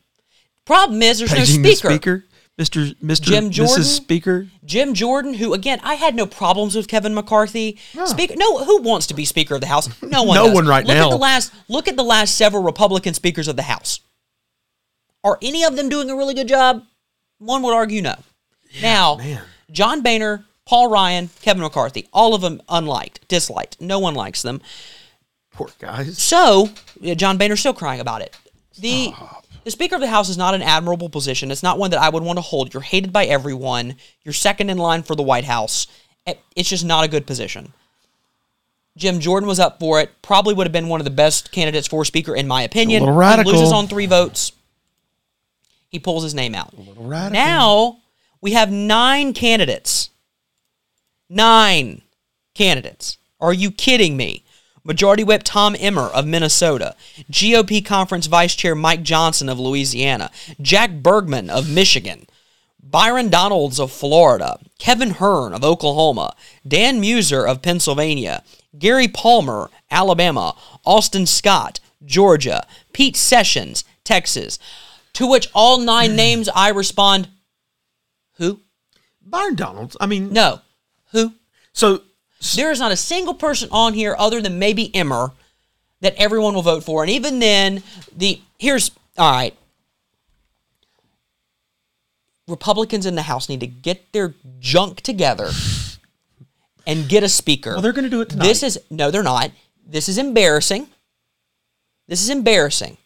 Problem 0.64 1.02
is, 1.02 1.20
there's 1.20 1.34
Paging 1.34 1.64
no 1.64 1.70
the 1.70 1.76
speaker. 1.76 2.24
Speaker. 2.66 2.80
Mr. 2.86 2.96
Mr. 2.96 3.22
Jim 3.22 3.50
Jordan? 3.52 3.76
Mrs. 3.76 3.96
Speaker. 3.96 4.48
Jim 4.66 4.94
Jordan, 4.94 5.36
who 5.36 5.54
again, 5.54 5.80
I 5.84 5.96
had 5.96 6.16
no 6.16 6.26
problems 6.26 6.76
with 6.76 6.88
Kevin 6.88 7.14
McCarthy. 7.14 7.78
Speaker, 8.06 8.36
no, 8.38 8.64
who 8.64 8.82
wants 8.82 9.08
to 9.08 9.14
be 9.14 9.26
Speaker 9.26 9.56
of 9.56 9.62
the 9.62 9.68
House? 9.68 9.90
No 10.08 10.24
one. 10.24 10.36
No 10.36 10.46
does. 10.46 10.56
one 10.56 10.68
right 10.68 10.86
look 10.86 10.96
now. 10.96 11.08
At 11.08 11.12
the 11.12 11.18
last, 11.18 11.54
look 11.68 11.88
at 11.88 11.98
the 11.98 12.04
last 12.04 12.36
several 12.36 12.64
Republican 12.64 13.14
speakers 13.14 13.48
of 13.48 13.56
the 13.56 13.64
House. 13.64 14.00
Are 15.24 15.38
any 15.42 15.64
of 15.64 15.76
them 15.76 15.90
doing 15.90 16.10
a 16.10 16.16
really 16.16 16.34
good 16.34 16.48
job? 16.48 16.84
One 17.40 17.62
would 17.64 17.74
argue 17.74 18.02
no. 18.02 18.16
now, 18.82 19.18
man. 19.18 19.42
John 19.70 20.02
Boehner, 20.02 20.46
Paul 20.66 20.90
Ryan, 20.90 21.30
Kevin 21.42 21.62
McCarthy, 21.62 22.08
all 22.14 22.34
of 22.34 22.42
them 22.42 22.62
unliked, 22.70 23.28
disliked. 23.28 23.80
No 23.82 24.00
one 24.00 24.16
likes 24.16 24.42
them. 24.42 24.62
Poor 25.52 25.70
guys. 25.80 26.18
So, 26.18 26.70
yeah, 27.02 27.16
John 27.16 27.38
Boehner's 27.38 27.60
still 27.60 27.74
crying 27.74 28.00
about 28.00 28.22
it. 28.22 28.36
The 28.80 29.14
the 29.68 29.72
Speaker 29.72 29.96
of 29.96 30.02
the 30.02 30.08
House 30.08 30.30
is 30.30 30.38
not 30.38 30.54
an 30.54 30.62
admirable 30.62 31.10
position. 31.10 31.52
It's 31.52 31.62
not 31.62 31.78
one 31.78 31.92
that 31.92 32.00
I 32.00 32.08
would 32.08 32.24
want 32.24 32.38
to 32.38 32.42
hold. 32.42 32.74
You're 32.74 32.80
hated 32.80 33.12
by 33.12 33.26
everyone. 33.26 33.98
You're 34.24 34.32
second 34.32 34.70
in 34.70 34.78
line 34.78 35.04
for 35.04 35.14
the 35.14 35.24
White 35.24 35.44
House. 35.44 35.88
Eh, 36.26 36.36
it's 36.56 36.70
just 36.70 36.86
not 36.86 37.04
a 37.04 37.10
good 37.10 37.28
position. 37.28 37.74
Jim 38.96 39.20
Jordan 39.20 39.46
was 39.46 39.60
up 39.60 39.78
for 39.78 40.00
it. 40.00 40.22
Probably 40.22 40.54
would 40.54 40.66
have 40.66 40.72
been 40.72 40.88
one 40.88 41.02
of 41.02 41.04
the 41.04 41.12
best 41.12 41.52
candidates 41.52 41.86
for 41.86 42.06
Speaker, 42.06 42.34
in 42.34 42.48
my 42.48 42.62
opinion. 42.62 43.04
He 43.44 43.52
loses 43.52 43.74
on 43.74 43.88
three 43.90 44.06
votes. 44.06 44.54
He 45.90 46.00
pulls 46.00 46.24
his 46.24 46.34
name 46.34 46.56
out. 46.56 46.74
Now 47.34 47.98
we 48.40 48.54
have 48.54 48.72
nine 48.72 49.34
candidates. 49.34 50.12
Nine 51.28 52.04
candidates. 52.56 53.18
Are 53.42 53.54
you 53.54 53.72
kidding 53.72 54.16
me? 54.16 54.46
Majority 54.88 55.26
Whip 55.26 55.44
Tom 55.44 55.76
Emmer 55.78 56.08
of 56.08 56.26
Minnesota, 56.26 56.96
GOP 57.30 57.86
Conference 57.86 58.26
Vice 58.28 58.56
Chair 58.56 58.74
Mike 58.74 59.04
Johnson 59.04 59.50
of 59.50 59.60
Louisiana, 59.60 60.32
Jack 60.62 60.92
Bergman 61.04 61.50
of 61.50 61.70
Michigan, 61.70 62.26
Byron 62.82 63.28
Donalds 63.28 63.82
of 63.82 63.92
Florida, 63.92 64.58
Kevin 64.80 65.10
Hern 65.10 65.54
of 65.54 65.66
Oklahoma, 65.66 66.34
Dan 66.66 67.02
Meuser 67.02 67.46
of 67.46 67.62
Pennsylvania, 67.62 68.44
Gary 68.80 69.10
Palmer, 69.10 69.70
Alabama, 69.92 70.56
Austin 70.86 71.26
Scott, 71.26 71.82
Georgia, 72.06 72.66
Pete 72.94 73.18
Sessions, 73.18 73.84
Texas. 74.06 74.58
To 75.14 75.28
which 75.28 75.50
all 75.54 75.80
nine 75.80 76.16
names 76.16 76.48
I 76.56 76.70
respond, 76.70 77.28
who? 78.38 78.62
Byron 79.22 79.56
Donalds. 79.56 79.98
I 80.00 80.06
mean, 80.06 80.32
No. 80.32 80.62
Who? 81.12 81.34
so 81.74 82.04
There 82.56 82.72
is 82.72 82.80
not 82.80 82.92
a 82.92 82.98
single 82.98 83.34
person 83.34 83.70
on 83.72 83.94
here 83.94 84.16
other 84.18 84.42
than 84.42 84.60
maybe 84.60 84.94
Emmer 84.96 85.32
that 86.02 86.16
everyone 86.16 86.54
will 86.54 86.62
vote 86.62 86.84
for. 86.84 87.04
And 87.04 87.12
even 87.12 87.40
then, 87.40 87.84
the 88.16 88.42
here's 88.60 88.92
all 89.18 89.32
right. 89.32 89.56
Republicans 92.48 93.06
in 93.06 93.16
the 93.16 93.24
House 93.24 93.50
need 93.50 93.60
to 93.60 93.68
get 93.68 94.12
their 94.14 94.34
junk 94.60 95.02
together 95.02 95.50
and 96.86 97.10
get 97.10 97.24
a 97.24 97.30
speaker. 97.30 97.72
Well, 97.72 97.82
they're 97.82 97.92
gonna 97.92 98.10
do 98.10 98.22
it 98.22 98.30
tonight. 98.30 98.46
This 98.46 98.64
is 98.64 98.80
no, 98.90 99.12
they're 99.12 99.24
not. 99.24 99.52
This 99.86 100.08
is 100.08 100.18
embarrassing. 100.18 100.88
This 102.08 102.22
is 102.22 102.30
embarrassing. 102.30 102.98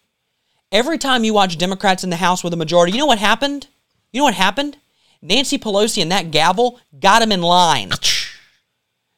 Every 0.72 0.98
time 0.98 1.24
you 1.24 1.34
watch 1.34 1.58
Democrats 1.58 2.04
in 2.04 2.10
the 2.10 2.18
House 2.18 2.44
with 2.44 2.54
a 2.54 2.58
majority, 2.58 2.94
you 2.94 3.00
know 3.00 3.06
what 3.06 3.18
happened? 3.18 3.68
You 4.12 4.20
know 4.20 4.26
what 4.26 4.36
happened? 4.36 4.78
Nancy 5.22 5.58
Pelosi 5.58 6.02
and 6.02 6.12
that 6.12 6.32
gavel 6.32 6.80
got 7.00 7.22
him 7.22 7.32
in 7.32 7.42
line. 7.42 7.92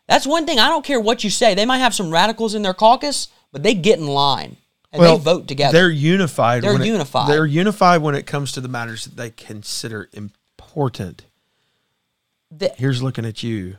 That's 0.07 0.27
one 0.27 0.45
thing. 0.45 0.59
I 0.59 0.67
don't 0.67 0.85
care 0.85 0.99
what 0.99 1.23
you 1.23 1.29
say. 1.29 1.53
They 1.55 1.65
might 1.65 1.77
have 1.79 1.95
some 1.95 2.11
radicals 2.11 2.55
in 2.55 2.61
their 2.61 2.73
caucus, 2.73 3.29
but 3.51 3.63
they 3.63 3.73
get 3.73 3.99
in 3.99 4.07
line 4.07 4.57
and 4.91 5.01
well, 5.01 5.17
they 5.17 5.23
vote 5.23 5.47
together. 5.47 5.77
They're 5.77 5.89
unified. 5.89 6.63
They're 6.63 6.73
when 6.73 6.81
it- 6.81 6.87
unified. 6.87 7.29
they're 7.29 7.45
unified 7.45 8.01
when 8.01 8.15
it 8.15 8.25
comes 8.27 8.51
to 8.53 8.61
the 8.61 8.67
matters 8.67 9.05
that 9.05 9.15
they 9.15 9.29
consider 9.31 10.09
important. 10.13 11.23
The- 12.51 12.73
Here's 12.77 13.01
looking 13.01 13.25
at 13.25 13.43
you. 13.43 13.77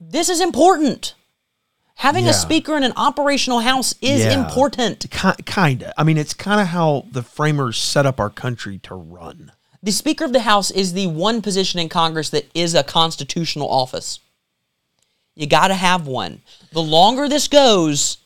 this 0.00 0.28
is 0.28 0.40
important. 0.40 1.14
Having 1.96 2.24
Yeah. 2.24 2.30
a 2.30 2.34
speaker 2.34 2.76
in 2.76 2.84
an 2.84 2.92
operational 2.96 3.60
house 3.60 3.94
is 4.00 4.20
Yeah. 4.22 4.32
important. 4.44 5.06
Kind 5.10 5.82
of. 5.82 5.92
I 5.96 6.04
mean, 6.04 6.16
it's 6.18 6.34
kind 6.34 6.60
of 6.60 6.68
how 6.68 7.06
the 7.10 7.22
framers 7.22 7.78
set 7.78 8.06
up 8.06 8.18
our 8.18 8.30
country 8.30 8.78
to 8.84 8.94
run. 8.94 9.52
The 9.84 9.92
Speaker 9.92 10.24
of 10.24 10.32
the 10.32 10.40
House 10.40 10.70
is 10.70 10.92
the 10.92 11.08
one 11.08 11.42
position 11.42 11.80
in 11.80 11.88
Congress 11.88 12.30
that 12.30 12.48
is 12.54 12.74
a 12.74 12.82
constitutional 12.84 13.68
office. 13.68 14.20
You 15.34 15.46
got 15.46 15.68
to 15.68 15.74
have 15.74 16.06
one. 16.06 16.42
The 16.72 16.82
longer 16.82 17.28
this 17.28 17.48
goes, 17.48 18.18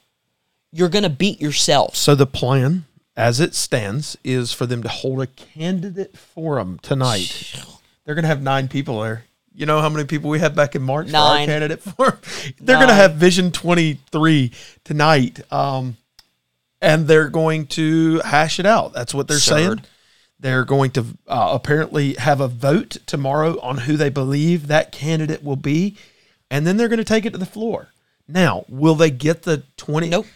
you're 0.72 0.88
going 0.88 1.04
to 1.04 1.10
beat 1.10 1.40
yourself. 1.40 1.96
So 1.96 2.14
the 2.14 2.26
plan, 2.26 2.84
as 3.16 3.40
it 3.40 3.54
stands, 3.54 4.16
is 4.24 4.52
for 4.52 4.66
them 4.66 4.82
to 4.82 4.88
hold 4.88 5.22
a 5.22 5.26
candidate 5.26 6.16
forum 6.16 6.78
tonight. 6.82 7.54
They're 8.04 8.14
going 8.14 8.24
to 8.24 8.28
have 8.28 8.42
nine 8.42 8.68
people 8.68 9.00
there. 9.00 9.24
You 9.54 9.66
know 9.66 9.80
how 9.80 9.88
many 9.88 10.04
people 10.04 10.28
we 10.30 10.38
had 10.38 10.54
back 10.54 10.74
in 10.74 10.82
March 10.82 11.10
for 11.10 11.16
our 11.16 11.46
candidate 11.46 11.80
forum? 11.80 12.18
They're 12.60 12.76
going 12.76 12.88
to 12.88 12.94
have 12.94 13.14
Vision 13.14 13.50
23 13.50 14.52
tonight. 14.84 15.40
Um, 15.50 15.96
and 16.80 17.06
they're 17.06 17.28
going 17.28 17.66
to 17.66 18.20
hash 18.20 18.60
it 18.60 18.66
out. 18.66 18.92
That's 18.92 19.14
what 19.14 19.28
they're 19.28 19.38
saying. 19.38 19.82
They're 20.38 20.64
going 20.64 20.90
to 20.92 21.06
uh, 21.26 21.50
apparently 21.52 22.14
have 22.14 22.40
a 22.40 22.48
vote 22.48 22.98
tomorrow 23.06 23.58
on 23.60 23.78
who 23.78 23.96
they 23.96 24.10
believe 24.10 24.66
that 24.66 24.92
candidate 24.92 25.42
will 25.42 25.56
be, 25.56 25.96
and 26.50 26.66
then 26.66 26.76
they're 26.76 26.88
going 26.88 26.98
to 26.98 27.04
take 27.04 27.24
it 27.24 27.32
to 27.32 27.38
the 27.38 27.46
floor. 27.46 27.88
Now, 28.28 28.64
will 28.68 28.94
they 28.94 29.11
get 29.11 29.42
the 29.42 29.62
twenty? 29.76 30.09
Nope. 30.09 30.26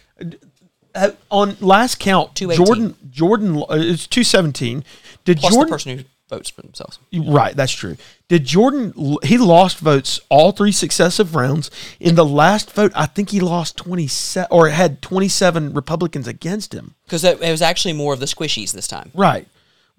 Uh, 0.93 1.11
on 1.29 1.55
last 1.61 1.99
count, 1.99 2.35
Jordan 2.35 2.95
Jordan 3.09 3.57
uh, 3.57 3.65
it's 3.71 4.07
two 4.07 4.23
seventeen. 4.23 4.83
Did 5.25 5.39
Plus 5.39 5.53
Jordan 5.53 5.69
the 5.69 5.73
person 5.73 5.97
who 5.97 6.03
votes 6.31 6.49
for 6.49 6.61
themselves. 6.63 6.97
Right, 7.13 7.55
that's 7.55 7.71
true. 7.71 7.97
Did 8.27 8.45
Jordan? 8.45 8.93
He 9.23 9.37
lost 9.37 9.77
votes 9.77 10.19
all 10.29 10.51
three 10.51 10.71
successive 10.71 11.35
rounds. 11.35 11.69
In 11.99 12.15
the 12.15 12.25
last 12.25 12.71
vote, 12.71 12.91
I 12.95 13.05
think 13.05 13.29
he 13.29 13.39
lost 13.39 13.77
twenty 13.77 14.07
seven, 14.07 14.47
or 14.49 14.69
had 14.69 15.01
twenty 15.03 15.27
seven 15.27 15.73
Republicans 15.73 16.27
against 16.27 16.73
him. 16.73 16.95
Because 17.05 17.23
it, 17.23 17.39
was 17.39 17.61
actually 17.61 17.93
more 17.93 18.13
of 18.13 18.19
the 18.19 18.25
squishies 18.25 18.71
this 18.71 18.87
time. 18.87 19.11
Right. 19.13 19.47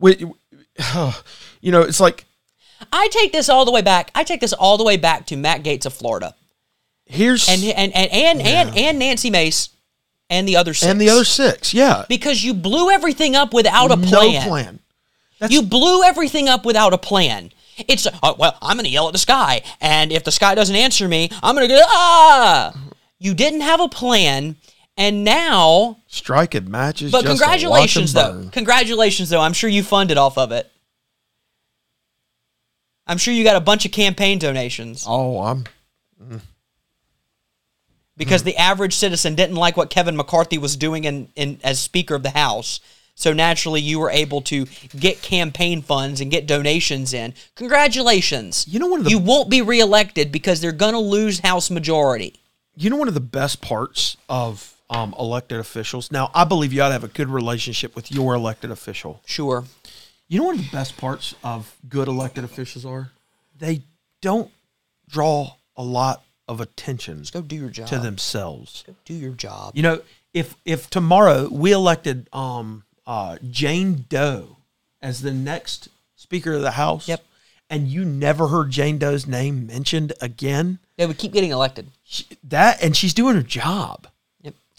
Wait, 0.00 0.20
you 1.60 1.70
know, 1.70 1.82
it's 1.82 2.00
like 2.00 2.24
I 2.92 3.08
take 3.08 3.32
this 3.32 3.48
all 3.48 3.64
the 3.64 3.70
way 3.72 3.82
back. 3.82 4.10
I 4.14 4.24
take 4.24 4.40
this 4.40 4.52
all 4.52 4.78
the 4.78 4.84
way 4.84 4.96
back 4.96 5.26
to 5.26 5.36
Matt 5.36 5.62
Gaetz 5.62 5.86
of 5.86 5.92
Florida. 5.92 6.34
here's 7.06 7.48
And 7.48 7.62
and 7.62 7.94
and 7.94 8.10
and, 8.12 8.40
and, 8.42 8.76
and 8.76 8.98
Nancy 8.98 9.30
Mace 9.30 9.70
and 10.30 10.48
the 10.48 10.56
other 10.56 10.72
six. 10.74 10.90
and 10.90 11.00
the 11.00 11.10
other 11.10 11.24
six. 11.24 11.74
Yeah, 11.74 12.04
because 12.08 12.44
you 12.44 12.54
blew 12.54 12.90
everything 12.90 13.36
up 13.36 13.52
without 13.52 13.90
a 13.90 13.96
plan. 13.96 14.32
no 14.34 14.40
plan. 14.48 14.78
That's, 15.38 15.52
You 15.52 15.62
blew 15.62 16.02
everything 16.04 16.48
up 16.48 16.64
without 16.64 16.92
a 16.92 16.98
plan. 16.98 17.52
It's 17.88 18.06
uh, 18.06 18.34
well, 18.38 18.56
I'm 18.62 18.76
going 18.76 18.84
to 18.84 18.90
yell 18.90 19.08
at 19.08 19.12
the 19.12 19.18
sky, 19.18 19.62
and 19.80 20.12
if 20.12 20.24
the 20.24 20.30
sky 20.32 20.54
doesn't 20.54 20.76
answer 20.76 21.08
me, 21.08 21.30
I'm 21.42 21.54
going 21.54 21.68
to 21.68 21.74
go 21.74 21.82
ah. 21.86 22.74
You 23.18 23.34
didn't 23.34 23.60
have 23.60 23.80
a 23.80 23.88
plan, 23.88 24.56
and 24.96 25.24
now, 25.24 25.98
strike 26.08 26.52
striking 26.52 26.70
matches. 26.70 27.12
but 27.12 27.24
just 27.24 27.38
to 27.38 27.44
watch 27.44 27.62
'em 27.62 27.68
congratulations 27.68 28.12
though. 28.12 28.48
Congratulations 28.52 29.30
though. 29.30 29.40
I'm 29.40 29.52
sure 29.52 29.70
you 29.70 29.82
funded 29.82 30.18
off 30.18 30.36
of 30.38 30.50
it. 30.52 30.71
I'm 33.06 33.18
sure 33.18 33.34
you 33.34 33.44
got 33.44 33.56
a 33.56 33.60
bunch 33.60 33.84
of 33.84 33.92
campaign 33.92 34.38
donations 34.38 35.04
Oh, 35.08 35.40
I'm 35.40 35.64
because 38.16 38.42
the 38.44 38.56
average 38.56 38.94
citizen 38.94 39.34
didn't 39.34 39.56
like 39.56 39.76
what 39.76 39.90
Kevin 39.90 40.16
McCarthy 40.16 40.58
was 40.58 40.76
doing 40.76 41.04
in, 41.04 41.28
in 41.34 41.58
as 41.64 41.80
Speaker 41.80 42.14
of 42.14 42.22
the 42.22 42.30
House. 42.30 42.78
So 43.14 43.32
naturally, 43.32 43.80
you 43.80 43.98
were 43.98 44.10
able 44.10 44.40
to 44.42 44.66
get 44.98 45.22
campaign 45.22 45.82
funds 45.82 46.20
and 46.20 46.30
get 46.30 46.46
donations 46.46 47.12
in. 47.12 47.34
Congratulations! 47.56 48.66
You 48.68 48.78
know 48.78 48.86
one 48.86 49.00
of 49.00 49.04
the- 49.04 49.10
you 49.10 49.18
won't 49.18 49.50
be 49.50 49.60
reelected 49.62 50.32
because 50.32 50.60
they're 50.60 50.72
going 50.72 50.94
to 50.94 50.98
lose 50.98 51.40
House 51.40 51.70
majority. 51.70 52.40
you 52.76 52.88
know 52.88 52.96
one 52.96 53.08
of 53.08 53.14
the 53.14 53.20
best 53.20 53.60
parts 53.60 54.16
of 54.28 54.74
um, 54.88 55.14
elected 55.18 55.58
officials. 55.58 56.10
Now, 56.12 56.30
I 56.34 56.44
believe 56.44 56.72
you 56.72 56.80
ought 56.82 56.88
to 56.88 56.92
have 56.94 57.04
a 57.04 57.08
good 57.08 57.28
relationship 57.28 57.94
with 57.96 58.10
your 58.12 58.34
elected 58.34 58.70
official. 58.70 59.20
Sure, 59.26 59.64
You 60.32 60.38
know 60.38 60.44
what 60.46 60.56
the 60.56 60.68
best 60.72 60.96
parts 60.96 61.34
of 61.44 61.76
good 61.90 62.08
elected 62.08 62.42
officials 62.42 62.86
are? 62.86 63.10
They 63.58 63.82
don't 64.22 64.50
draw 65.06 65.56
a 65.76 65.82
lot 65.82 66.24
of 66.48 66.58
attention 66.58 67.22
go 67.30 67.42
do 67.42 67.54
your 67.54 67.68
job. 67.68 67.86
to 67.88 67.98
themselves. 67.98 68.82
Go 68.86 68.94
do 69.04 69.12
your 69.12 69.32
job. 69.34 69.72
You 69.76 69.82
know, 69.82 70.00
if 70.32 70.56
if 70.64 70.88
tomorrow 70.88 71.50
we 71.50 71.70
elected 71.72 72.30
um 72.32 72.84
uh 73.06 73.36
Jane 73.50 74.06
Doe 74.08 74.56
as 75.02 75.20
the 75.20 75.34
next 75.34 75.88
Speaker 76.16 76.54
of 76.54 76.62
the 76.62 76.70
House, 76.72 77.08
Yep. 77.08 77.22
and 77.68 77.88
you 77.88 78.02
never 78.02 78.48
heard 78.48 78.70
Jane 78.70 78.96
Doe's 78.96 79.26
name 79.26 79.66
mentioned 79.66 80.14
again, 80.22 80.78
They 80.96 81.04
would 81.06 81.18
keep 81.18 81.32
getting 81.34 81.50
elected. 81.50 81.88
she, 82.04 82.24
that 82.44 82.82
and 82.82 82.96
she's 82.96 83.12
doing 83.12 83.36
her 83.36 83.42
job. 83.42 84.06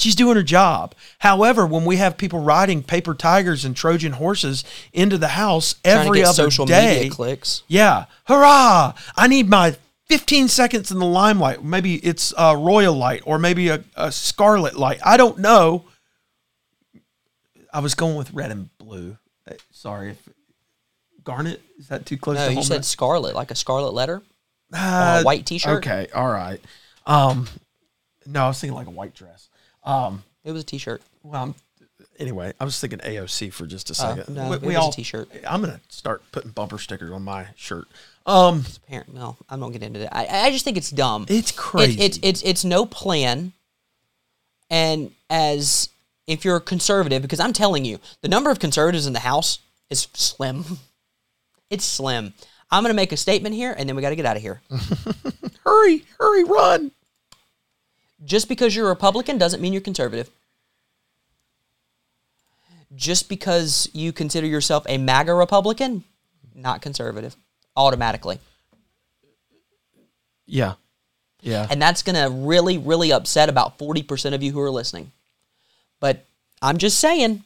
She's 0.04 0.16
doing 0.16 0.36
her 0.36 0.44
job. 0.44 0.94
However, 1.20 1.66
when 1.66 1.86
we 1.86 1.96
have 1.96 2.18
people 2.18 2.40
riding 2.40 2.84
paper 2.84 3.14
tigers 3.14 3.64
and 3.64 3.74
Trojan 3.74 4.12
horses 4.12 4.66
into 4.92 5.18
the 5.18 5.30
house 5.30 5.76
every 5.86 6.22
other 6.24 6.34
social 6.34 6.66
day, 6.66 6.96
media 6.96 7.10
clicks. 7.10 7.64
yeah, 7.70 8.06
hurrah! 8.26 8.94
I 9.16 9.28
need 9.28 9.48
my 9.50 9.78
15 10.08 10.50
seconds 10.50 10.92
in 10.92 11.00
the 11.00 11.06
limelight. 11.06 11.64
Maybe 11.64 11.96
it's 11.96 12.34
a 12.38 12.58
royal 12.58 12.94
light 12.96 13.22
or 13.26 13.40
maybe 13.40 13.70
a, 13.70 13.82
a 13.96 14.12
scarlet 14.12 14.76
light. 14.78 15.00
I 15.06 15.16
don't 15.16 15.38
know. 15.40 15.86
I 17.72 17.80
was 17.80 17.96
going 17.96 18.16
with 18.18 18.34
red 18.34 18.52
and 18.52 18.76
blue. 18.78 19.18
Uh, 19.50 19.54
Sorry 19.72 20.12
if 20.12 20.30
garnet 21.24 21.62
is 21.80 21.88
that 21.88 22.06
too 22.06 22.18
close 22.18 22.36
No, 22.36 22.46
to 22.48 22.52
you 22.52 22.56
home? 22.58 22.64
said 22.66 22.84
scarlet, 22.86 23.36
like 23.36 23.52
a 23.52 23.56
scarlet 23.56 23.94
letter. 23.94 24.22
Uh, 24.74 25.20
a 25.22 25.24
white 25.24 25.46
T-shirt? 25.46 25.78
Okay, 25.78 26.08
all 26.14 26.28
right. 26.30 26.60
Um, 27.06 27.48
no, 28.26 28.44
I 28.44 28.48
was 28.50 28.60
thinking 28.60 28.76
like 28.76 28.88
a 28.88 28.92
white 28.92 29.14
dress. 29.14 29.48
Um, 29.84 30.24
It 30.44 30.52
was 30.52 30.64
a 30.64 30.66
T-shirt. 30.66 31.02
well, 31.24 31.44
I'm, 31.44 31.56
anyway, 32.20 32.54
I 32.60 32.66
was 32.66 32.80
thinking 32.80 33.00
AOC 33.00 33.52
for 33.54 33.66
just 33.66 33.90
a 33.90 33.96
second. 33.96 34.34
no, 34.36 34.54
it 34.54 34.62
was 34.62 34.76
a 34.76 34.92
t-shirt. 34.92 35.30
I'm 35.48 35.62
gonna 35.62 35.80
start 35.90 36.22
putting 36.32 36.52
bumper 36.52 36.78
stickers 36.78 37.12
on 37.12 37.24
my 37.24 37.48
shirt. 37.56 37.88
Um, 38.26 38.64
Parent, 38.88 39.14
no, 39.14 39.38
I 39.50 39.58
don't 39.58 39.72
get 39.72 39.84
into 39.84 40.00
that. 40.00 40.16
I, 40.16 40.48
I 40.48 40.52
just 40.52 40.64
think 40.64 40.78
it's 40.78 40.90
dumb. 40.90 41.26
It's 41.28 41.52
crazy. 41.52 42.00
it's 42.02 42.20
it's 42.22 42.42
it's 42.44 42.64
no 42.66 42.86
plan. 42.86 43.54
And 44.70 45.12
as 45.30 45.90
if 46.26 46.46
you're 46.46 46.56
a 46.56 46.62
conservative, 46.62 47.22
because 47.22 47.40
I'm 47.40 47.54
telling 47.54 47.86
you, 47.86 48.00
the 48.22 48.28
number 48.30 48.50
of 48.50 48.60
conservatives 48.60 49.06
in 49.06 49.14
the 49.14 49.20
House 49.20 49.60
is 49.90 50.08
slim. 50.14 50.66
It's 51.70 51.86
slim. 51.86 52.34
I'm 52.70 52.84
going 52.84 52.92
to 52.92 52.96
make 52.96 53.12
a 53.12 53.18
statement 53.18 53.56
here, 53.56 53.74
and 53.76 53.90
then 53.90 53.96
we 53.96 54.04
got 54.04 54.12
to 54.12 54.16
get 54.16 54.28
out 54.28 54.36
of 54.36 54.44
here. 54.44 54.62
hurry, 55.66 56.04
hurry, 56.20 56.44
run. 56.44 56.92
Just 58.26 58.48
because 58.48 58.76
you're 58.76 58.86
a 58.86 58.90
Republican 58.90 59.38
doesn't 59.38 59.62
mean 59.62 59.74
you're 59.74 59.82
conservative. 59.82 60.30
Just 62.96 63.28
because 63.28 63.90
you 63.94 64.14
consider 64.14 64.48
yourself 64.48 64.86
a 64.88 64.98
MAGA 64.98 65.34
Republican, 65.34 66.04
not 66.54 66.82
conservative, 66.82 67.36
automatically. 67.76 68.40
Yeah, 70.46 70.74
yeah. 71.42 71.68
And 71.70 71.82
that's 71.82 72.04
going 72.04 72.16
to 72.16 72.30
really, 72.30 72.78
really 72.78 73.12
upset 73.12 73.50
about 73.50 73.78
40% 73.78 74.34
of 74.34 74.44
you 74.44 74.52
who 74.52 74.60
are 74.62 74.70
listening. 74.70 75.12
But 76.00 76.26
I'm 76.62 76.78
just 76.78 77.00
saying, 77.00 77.44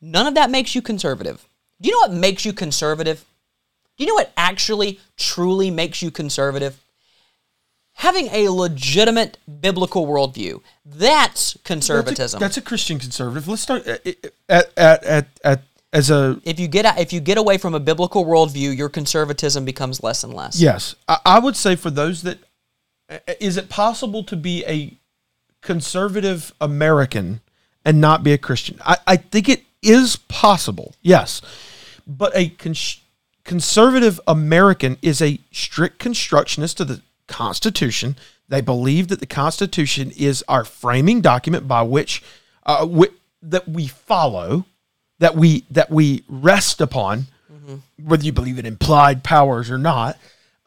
none 0.00 0.26
of 0.26 0.34
that 0.34 0.50
makes 0.50 0.74
you 0.74 0.82
conservative. 0.82 1.46
Do 1.80 1.88
you 1.88 1.94
know 1.94 2.08
what 2.08 2.18
makes 2.18 2.44
you 2.44 2.52
conservative? 2.52 3.24
Do 3.96 4.04
you 4.04 4.08
know 4.08 4.14
what 4.14 4.32
actually, 4.36 4.98
truly 5.16 5.70
makes 5.70 6.02
you 6.02 6.10
conservative? 6.10 6.81
Having 7.94 8.28
a 8.28 8.48
legitimate 8.48 9.38
biblical 9.60 10.06
worldview. 10.06 10.60
That's 10.84 11.56
conservatism. 11.64 12.40
That's 12.40 12.56
a, 12.56 12.56
that's 12.56 12.56
a 12.56 12.62
Christian 12.62 12.98
conservative. 12.98 13.46
Let's 13.46 13.62
start 13.62 13.86
uh, 13.86 13.98
at 14.04 14.24
uh, 14.24 14.28
at 14.48 14.78
at, 14.78 15.04
at, 15.04 15.26
at 15.44 15.62
as 15.92 16.10
a 16.10 16.40
if 16.44 16.58
you 16.58 16.68
get 16.68 16.98
if 16.98 17.12
you 17.12 17.20
get 17.20 17.38
away 17.38 17.58
from 17.58 17.74
a 17.74 17.80
biblical 17.80 18.24
worldview, 18.24 18.76
your 18.76 18.88
conservatism 18.88 19.64
becomes 19.64 20.02
less 20.02 20.24
and 20.24 20.32
less. 20.32 20.60
yes. 20.60 20.94
I, 21.06 21.18
I 21.24 21.38
would 21.38 21.56
say 21.56 21.76
for 21.76 21.90
those 21.90 22.22
that 22.22 22.38
uh, 23.10 23.18
is 23.40 23.56
it 23.56 23.68
possible 23.68 24.24
to 24.24 24.36
be 24.36 24.64
a 24.66 24.96
conservative 25.60 26.52
American 26.60 27.40
and 27.84 28.00
not 28.00 28.22
be 28.22 28.32
a 28.32 28.38
Christian? 28.38 28.78
I, 28.84 28.96
I 29.06 29.16
think 29.16 29.48
it 29.48 29.64
is 29.82 30.16
possible. 30.16 30.94
Yes, 31.02 31.42
but 32.06 32.32
a 32.34 32.48
cons- 32.48 33.00
conservative 33.44 34.18
American 34.26 34.96
is 35.02 35.20
a 35.20 35.38
strict 35.50 35.98
constructionist 35.98 36.80
of 36.80 36.88
the 36.88 37.02
Constitution. 37.26 38.16
They 38.48 38.60
believe 38.60 39.08
that 39.08 39.20
the 39.20 39.26
Constitution 39.26 40.12
is 40.16 40.44
our 40.48 40.64
framing 40.64 41.20
document 41.20 41.66
by 41.66 41.82
which 41.82 42.22
uh, 42.66 42.80
wi- 42.80 43.14
that 43.42 43.68
we 43.68 43.86
follow, 43.86 44.64
that 45.18 45.34
we 45.36 45.64
that 45.70 45.90
we 45.90 46.24
rest 46.28 46.80
upon, 46.80 47.26
whether 48.02 48.24
you 48.24 48.32
believe 48.32 48.58
in 48.58 48.66
implied 48.66 49.24
powers 49.24 49.70
or 49.70 49.78
not. 49.78 50.18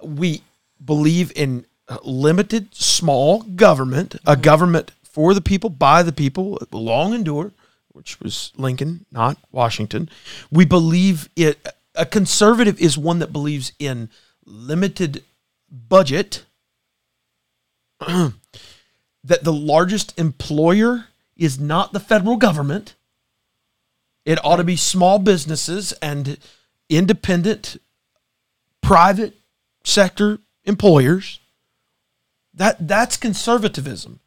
We 0.01 0.41
believe 0.83 1.31
in 1.35 1.65
limited, 2.03 2.73
small 2.73 3.41
government, 3.43 4.15
a 4.25 4.35
government 4.35 4.91
for 5.03 5.33
the 5.33 5.41
people, 5.41 5.69
by 5.69 6.03
the 6.03 6.11
people, 6.11 6.59
long 6.71 7.13
endure, 7.13 7.51
which 7.89 8.19
was 8.19 8.51
Lincoln, 8.57 9.05
not 9.11 9.37
Washington. 9.51 10.09
We 10.51 10.65
believe 10.65 11.29
it. 11.35 11.65
A 11.97 12.05
conservative 12.05 12.79
is 12.81 12.97
one 12.97 13.19
that 13.19 13.31
believes 13.31 13.71
in 13.79 14.09
limited 14.45 15.23
budget, 15.89 16.45
that 17.99 18.33
the 19.23 19.53
largest 19.53 20.17
employer 20.19 21.05
is 21.35 21.59
not 21.59 21.93
the 21.93 21.99
federal 21.99 22.37
government. 22.37 22.95
It 24.25 24.43
ought 24.43 24.57
to 24.57 24.63
be 24.63 24.75
small 24.75 25.19
businesses 25.19 25.91
and 25.93 26.37
independent 26.89 27.77
private 28.81 29.33
sector 29.83 30.39
employers. 30.63 31.39
That 32.53 32.87
that's 32.87 33.17
conservatism. 33.17 34.19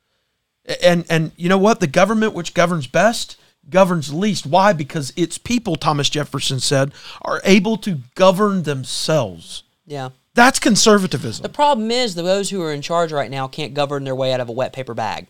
And 0.83 1.05
and 1.09 1.33
you 1.37 1.49
know 1.49 1.59
what? 1.59 1.81
The 1.81 1.87
government 1.87 2.35
which 2.35 2.55
governs 2.55 2.87
best 2.87 3.37
governs 3.71 4.13
least. 4.13 4.47
Why? 4.47 4.73
Because 4.73 5.13
its 5.17 5.39
people, 5.39 5.77
Thomas 5.77 6.09
Jefferson 6.09 6.61
said, 6.61 6.93
are 7.23 7.41
able 7.45 7.77
to 7.79 7.99
govern 8.15 8.63
themselves. 8.63 9.63
Yeah. 9.87 10.11
That's 10.39 10.59
conservatism. 10.59 11.43
The 11.43 11.49
problem 11.49 11.91
is 11.91 12.15
that 12.15 12.23
those 12.23 12.51
who 12.51 12.63
are 12.63 12.73
in 12.73 12.81
charge 12.81 13.13
right 13.13 13.31
now 13.31 13.49
can't 13.49 13.75
govern 13.75 14.05
their 14.05 14.15
way 14.15 14.33
out 14.33 14.41
of 14.41 14.49
a 14.49 14.53
wet 14.53 14.73
paper 14.73 14.95
bag. 14.95 15.27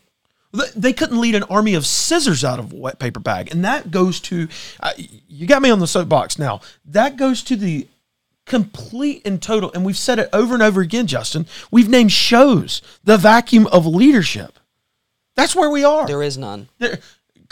They 0.76 0.92
couldn't 0.92 1.20
lead 1.20 1.34
an 1.34 1.42
army 1.44 1.74
of 1.74 1.86
scissors 1.86 2.44
out 2.44 2.58
of 2.58 2.72
a 2.72 2.76
wet 2.76 2.98
paper 2.98 3.20
bag. 3.20 3.50
And 3.50 3.64
that 3.64 3.90
goes 3.90 4.20
to, 4.20 4.48
uh, 4.80 4.92
you 4.96 5.46
got 5.46 5.62
me 5.62 5.70
on 5.70 5.78
the 5.78 5.86
soapbox 5.86 6.38
now. 6.38 6.60
That 6.86 7.16
goes 7.16 7.42
to 7.44 7.56
the 7.56 7.86
complete 8.46 9.22
and 9.26 9.42
total, 9.42 9.70
and 9.72 9.84
we've 9.84 9.96
said 9.98 10.18
it 10.18 10.28
over 10.32 10.54
and 10.54 10.62
over 10.62 10.80
again, 10.80 11.06
Justin. 11.06 11.46
We've 11.70 11.88
named 11.88 12.12
shows 12.12 12.80
the 13.04 13.18
vacuum 13.18 13.66
of 13.68 13.84
leadership. 13.86 14.58
That's 15.36 15.54
where 15.54 15.70
we 15.70 15.84
are. 15.84 16.06
There 16.06 16.22
is 16.22 16.38
none. 16.38 16.68
There- 16.78 16.98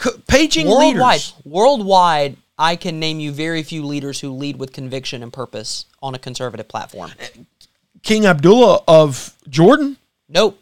c- 0.01 0.09
paging 0.27 0.67
Worldwide, 0.67 0.95
leaders. 0.95 1.33
worldwide, 1.45 2.37
I 2.57 2.75
can 2.75 2.99
name 2.99 3.19
you 3.19 3.31
very 3.31 3.61
few 3.63 3.85
leaders 3.85 4.19
who 4.21 4.31
lead 4.31 4.57
with 4.57 4.73
conviction 4.73 5.21
and 5.23 5.31
purpose 5.31 5.85
on 6.01 6.15
a 6.15 6.19
conservative 6.19 6.67
platform. 6.67 7.11
King 8.03 8.25
Abdullah 8.25 8.81
of 8.87 9.35
Jordan. 9.49 9.97
Nope. 10.27 10.59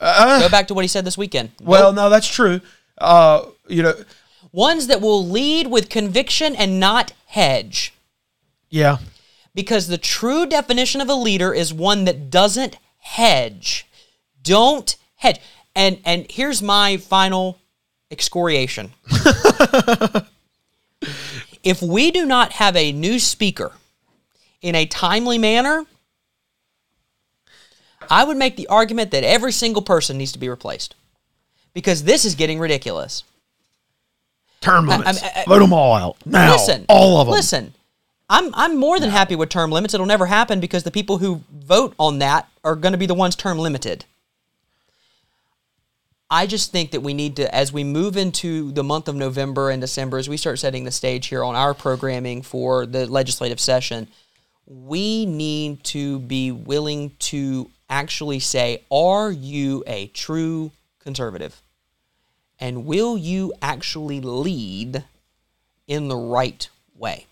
Go 0.00 0.48
back 0.48 0.68
to 0.68 0.74
what 0.74 0.82
he 0.82 0.88
said 0.88 1.04
this 1.04 1.16
weekend. 1.16 1.50
Uh, 1.60 1.64
Well, 1.64 1.92
no, 1.92 2.10
that's 2.10 2.28
true. 2.28 2.60
Uh, 2.98 3.46
you 3.68 3.82
know, 3.82 3.94
ones 4.52 4.86
that 4.88 5.00
will 5.00 5.24
lead 5.26 5.68
with 5.68 5.88
conviction 5.88 6.54
and 6.56 6.80
not 6.80 7.12
hedge. 7.26 7.92
yeah. 8.70 8.98
Because 9.54 9.86
the 9.88 9.96
true 9.96 10.44
definition 10.44 11.00
of 11.00 11.08
a 11.08 11.14
leader 11.14 11.54
is 11.54 11.72
one 11.72 12.04
that 12.04 12.28
doesn't 12.28 12.76
hedge. 12.98 13.86
Don't 14.42 14.94
hedge. 15.16 15.40
And 15.74 15.98
and 16.04 16.26
here's 16.30 16.60
my 16.62 16.98
final 16.98 17.56
excoriation. 18.10 18.92
if 21.66 21.82
we 21.82 22.10
do 22.12 22.24
not 22.24 22.52
have 22.52 22.76
a 22.76 22.92
new 22.92 23.18
speaker 23.18 23.72
in 24.62 24.74
a 24.76 24.86
timely 24.86 25.36
manner, 25.36 25.84
I 28.08 28.22
would 28.24 28.36
make 28.36 28.56
the 28.56 28.68
argument 28.68 29.10
that 29.10 29.24
every 29.24 29.50
single 29.52 29.82
person 29.82 30.16
needs 30.16 30.30
to 30.32 30.38
be 30.38 30.48
replaced. 30.48 30.94
Because 31.74 32.04
this 32.04 32.24
is 32.24 32.34
getting 32.36 32.58
ridiculous. 32.60 33.24
Term 34.60 34.86
limits. 34.86 35.22
I- 35.22 35.42
I- 35.42 35.44
Vote 35.46 35.58
them 35.58 35.72
all 35.72 35.94
out 35.94 36.16
now. 36.24 36.52
Listen, 36.52 36.86
all 36.88 37.20
of 37.20 37.26
them. 37.26 37.34
Listen, 37.34 37.74
I'm 38.30 38.54
I'm 38.54 38.76
more 38.78 38.98
than 38.98 39.10
happy 39.10 39.34
with 39.36 39.48
term 39.50 39.70
limits. 39.70 39.92
It'll 39.92 40.06
never 40.06 40.26
happen 40.26 40.60
because 40.60 40.84
the 40.84 40.90
people 40.90 41.18
who 41.18 41.42
vote 41.52 41.94
on 41.98 42.20
that 42.20 42.48
are 42.64 42.74
going 42.76 42.92
to 42.92 42.98
be 42.98 43.06
the 43.06 43.14
ones 43.14 43.36
term 43.36 43.58
limited. 43.58 44.04
I 46.30 46.46
just 46.46 46.72
think 46.72 46.90
that 46.90 47.02
we 47.02 47.14
need 47.14 47.36
to, 47.36 47.54
as 47.54 47.72
we 47.72 47.84
move 47.84 48.16
into 48.16 48.72
the 48.72 48.82
month 48.82 49.06
of 49.06 49.14
November 49.14 49.70
and 49.70 49.80
December, 49.80 50.18
as 50.18 50.28
we 50.28 50.36
start 50.36 50.58
setting 50.58 50.84
the 50.84 50.90
stage 50.90 51.28
here 51.28 51.44
on 51.44 51.54
our 51.54 51.72
programming 51.72 52.42
for 52.42 52.84
the 52.84 53.06
legislative 53.06 53.60
session, 53.60 54.08
we 54.66 55.24
need 55.24 55.84
to 55.84 56.18
be 56.18 56.50
willing 56.50 57.12
to 57.20 57.70
actually 57.88 58.40
say, 58.40 58.82
are 58.90 59.30
you 59.30 59.84
a 59.86 60.08
true 60.08 60.72
conservative? 60.98 61.62
And 62.58 62.86
will 62.86 63.16
you 63.16 63.52
actually 63.62 64.20
lead 64.20 65.04
in 65.86 66.08
the 66.08 66.16
right 66.16 66.68
way? 66.96 67.26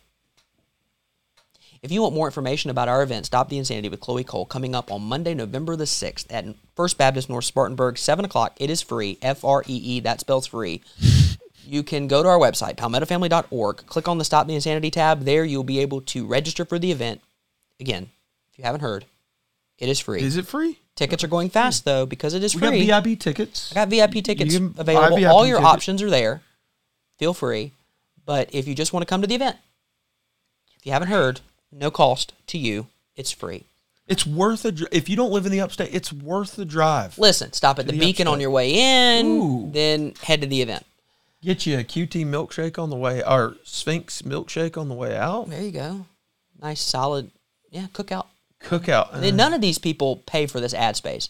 If 1.84 1.92
you 1.92 2.00
want 2.00 2.14
more 2.14 2.26
information 2.26 2.70
about 2.70 2.88
our 2.88 3.02
event, 3.02 3.26
Stop 3.26 3.50
the 3.50 3.58
Insanity 3.58 3.90
with 3.90 4.00
Chloe 4.00 4.24
Cole, 4.24 4.46
coming 4.46 4.74
up 4.74 4.90
on 4.90 5.02
Monday, 5.02 5.34
November 5.34 5.76
the 5.76 5.84
6th 5.84 6.24
at 6.30 6.46
First 6.74 6.96
Baptist 6.96 7.28
North 7.28 7.44
Spartanburg, 7.44 7.98
7 7.98 8.24
o'clock. 8.24 8.56
It 8.58 8.70
is 8.70 8.80
free, 8.80 9.18
F 9.20 9.44
R 9.44 9.62
E 9.68 9.76
E, 9.76 10.00
that 10.00 10.20
spells 10.20 10.48
free. 10.48 10.80
You 11.66 11.82
can 11.82 12.08
go 12.08 12.22
to 12.22 12.28
our 12.28 12.38
website, 12.38 12.74
palmettofamily.org, 12.76 13.86
click 13.86 14.06
on 14.06 14.18
the 14.18 14.24
Stop 14.26 14.46
the 14.46 14.54
Insanity 14.54 14.90
tab. 14.90 15.22
There 15.22 15.46
you'll 15.46 15.64
be 15.64 15.78
able 15.78 16.02
to 16.02 16.26
register 16.26 16.66
for 16.66 16.78
the 16.78 16.92
event. 16.92 17.22
Again, 17.80 18.10
if 18.52 18.58
you 18.58 18.64
haven't 18.64 18.82
heard, 18.82 19.06
it 19.78 19.88
is 19.88 19.98
free. 19.98 20.20
Is 20.20 20.36
it 20.36 20.46
free? 20.46 20.78
Tickets 20.94 21.24
are 21.24 21.28
going 21.28 21.48
fast, 21.48 21.84
hmm. 21.84 21.88
though, 21.88 22.04
because 22.04 22.34
it 22.34 22.44
is 22.44 22.54
We 22.54 22.60
free. 22.60 22.86
got 22.86 23.02
VIP 23.04 23.18
tickets. 23.18 23.72
I 23.72 23.76
got 23.76 23.88
VIP 23.88 24.22
tickets 24.22 24.52
You 24.52 24.74
available. 24.76 25.16
VIP 25.16 25.30
All 25.30 25.46
your 25.46 25.56
tickets. 25.56 25.72
options 25.72 26.02
are 26.02 26.10
there. 26.10 26.42
Feel 27.18 27.32
free. 27.32 27.72
But 28.26 28.50
if 28.54 28.68
you 28.68 28.74
just 28.74 28.92
want 28.92 29.00
to 29.00 29.08
come 29.08 29.22
to 29.22 29.26
the 29.26 29.34
event, 29.34 29.56
if 30.78 30.84
you 30.84 30.92
haven't 30.92 31.08
heard, 31.08 31.40
no 31.76 31.90
cost 31.90 32.32
to 32.48 32.58
you. 32.58 32.86
It's 33.16 33.32
free. 33.32 33.64
It's 34.06 34.26
worth 34.26 34.64
a. 34.64 34.72
dr- 34.72 34.88
If 34.92 35.08
you 35.08 35.16
don't 35.16 35.32
live 35.32 35.46
in 35.46 35.52
the 35.52 35.60
upstate, 35.60 35.94
it's 35.94 36.12
worth 36.12 36.56
the 36.56 36.64
drive. 36.64 37.18
Listen, 37.18 37.52
stop 37.52 37.78
at 37.78 37.86
the, 37.86 37.92
the 37.92 37.98
beacon 37.98 38.28
on 38.28 38.40
your 38.40 38.50
way 38.50 38.74
in, 38.74 39.26
Ooh. 39.26 39.70
then 39.72 40.14
head 40.22 40.40
to 40.42 40.46
the 40.46 40.60
event. 40.62 40.84
Get 41.42 41.66
you 41.66 41.78
a 41.78 41.84
QT 41.84 42.24
milkshake 42.26 42.78
on 42.78 42.90
the 42.90 42.96
way, 42.96 43.22
or 43.22 43.56
Sphinx 43.64 44.22
milkshake 44.22 44.76
on 44.78 44.88
the 44.88 44.94
way 44.94 45.16
out. 45.16 45.48
There 45.50 45.62
you 45.62 45.70
go. 45.72 46.06
Nice, 46.62 46.80
solid, 46.80 47.30
yeah, 47.70 47.86
cookout. 47.92 48.26
Cookout. 48.62 49.12
Uh, 49.14 49.30
None 49.30 49.52
of 49.52 49.60
these 49.60 49.78
people 49.78 50.16
pay 50.26 50.46
for 50.46 50.60
this 50.60 50.72
ad 50.74 50.96
space. 50.96 51.28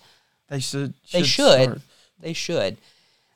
they 0.49 0.61
should. 0.61 0.95
They 1.13 1.23
should. 1.23 1.63
start. 1.63 1.81
They 2.21 2.33
should. 2.33 2.77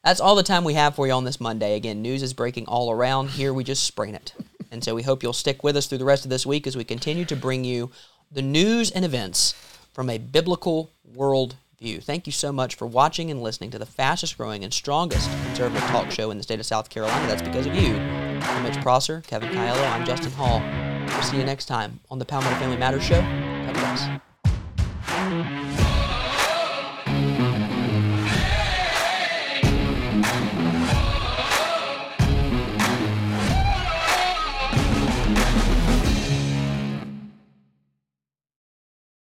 That's 0.05 0.21
all 0.21 0.37
the 0.37 0.43
time 0.45 0.63
we 0.65 0.75
have 0.75 0.95
for 0.95 1.07
you 1.07 1.13
on 1.13 1.25
this 1.25 1.41
Monday. 1.41 1.75
Again, 1.75 2.01
news 2.03 2.23
is 2.23 2.33
breaking 2.33 2.67
all 2.67 2.91
around. 2.93 3.31
Here 3.31 3.53
we 3.53 3.65
just 3.65 3.85
spring 3.85 4.15
it. 4.15 4.33
And 4.71 4.85
so 4.85 4.95
we 4.95 5.03
hope 5.03 5.23
you'll 5.23 5.33
stick 5.33 5.65
with 5.65 5.77
us 5.77 5.87
through 5.87 5.99
the 5.99 6.05
rest 6.05 6.25
of 6.25 6.31
this 6.31 6.47
week 6.47 6.67
as 6.67 6.77
we 6.77 6.85
continue 6.85 7.25
to 7.27 7.37
bring 7.37 7.65
you 7.65 7.91
the 8.31 8.43
news 8.43 8.91
and 8.91 9.05
events 9.05 9.55
from 9.93 10.11
a 10.11 10.19
biblical 10.19 10.91
world 11.15 11.57
view. 11.81 12.01
Thank 12.01 12.27
you 12.27 12.33
so 12.33 12.53
much 12.53 12.75
for 12.75 12.87
watching 12.87 13.31
and 13.31 13.43
listening 13.43 13.71
to 13.71 13.79
the 13.79 13.87
fastest 13.87 14.37
growing 14.37 14.65
and 14.65 14.73
strongest 14.73 15.31
conservative 15.45 15.83
talk 15.89 16.11
show 16.11 16.31
in 16.31 16.37
the 16.37 16.43
state 16.43 16.61
of 16.61 16.67
South 16.67 16.91
Carolina. 16.91 17.27
That's 17.27 17.43
because 17.43 17.67
of 17.67 17.75
you. 17.75 17.97
I'm 17.97 18.63
Mitch 18.63 18.81
Prosser, 18.83 19.23
Kevin 19.27 19.53
Coelho, 19.53 19.83
I'm 19.85 20.05
Justin 20.05 20.33
Hall. 20.33 20.61
We'll 21.09 21.23
see 21.23 21.39
you 21.39 21.45
next 21.45 21.67
time 21.67 22.01
on 22.11 22.19
the 22.19 22.25
Palmetto 22.25 22.57
Family 22.59 22.77
Matters 22.77 23.05
Show. 23.05 23.21
God 23.21 23.75
bless. 23.75 24.28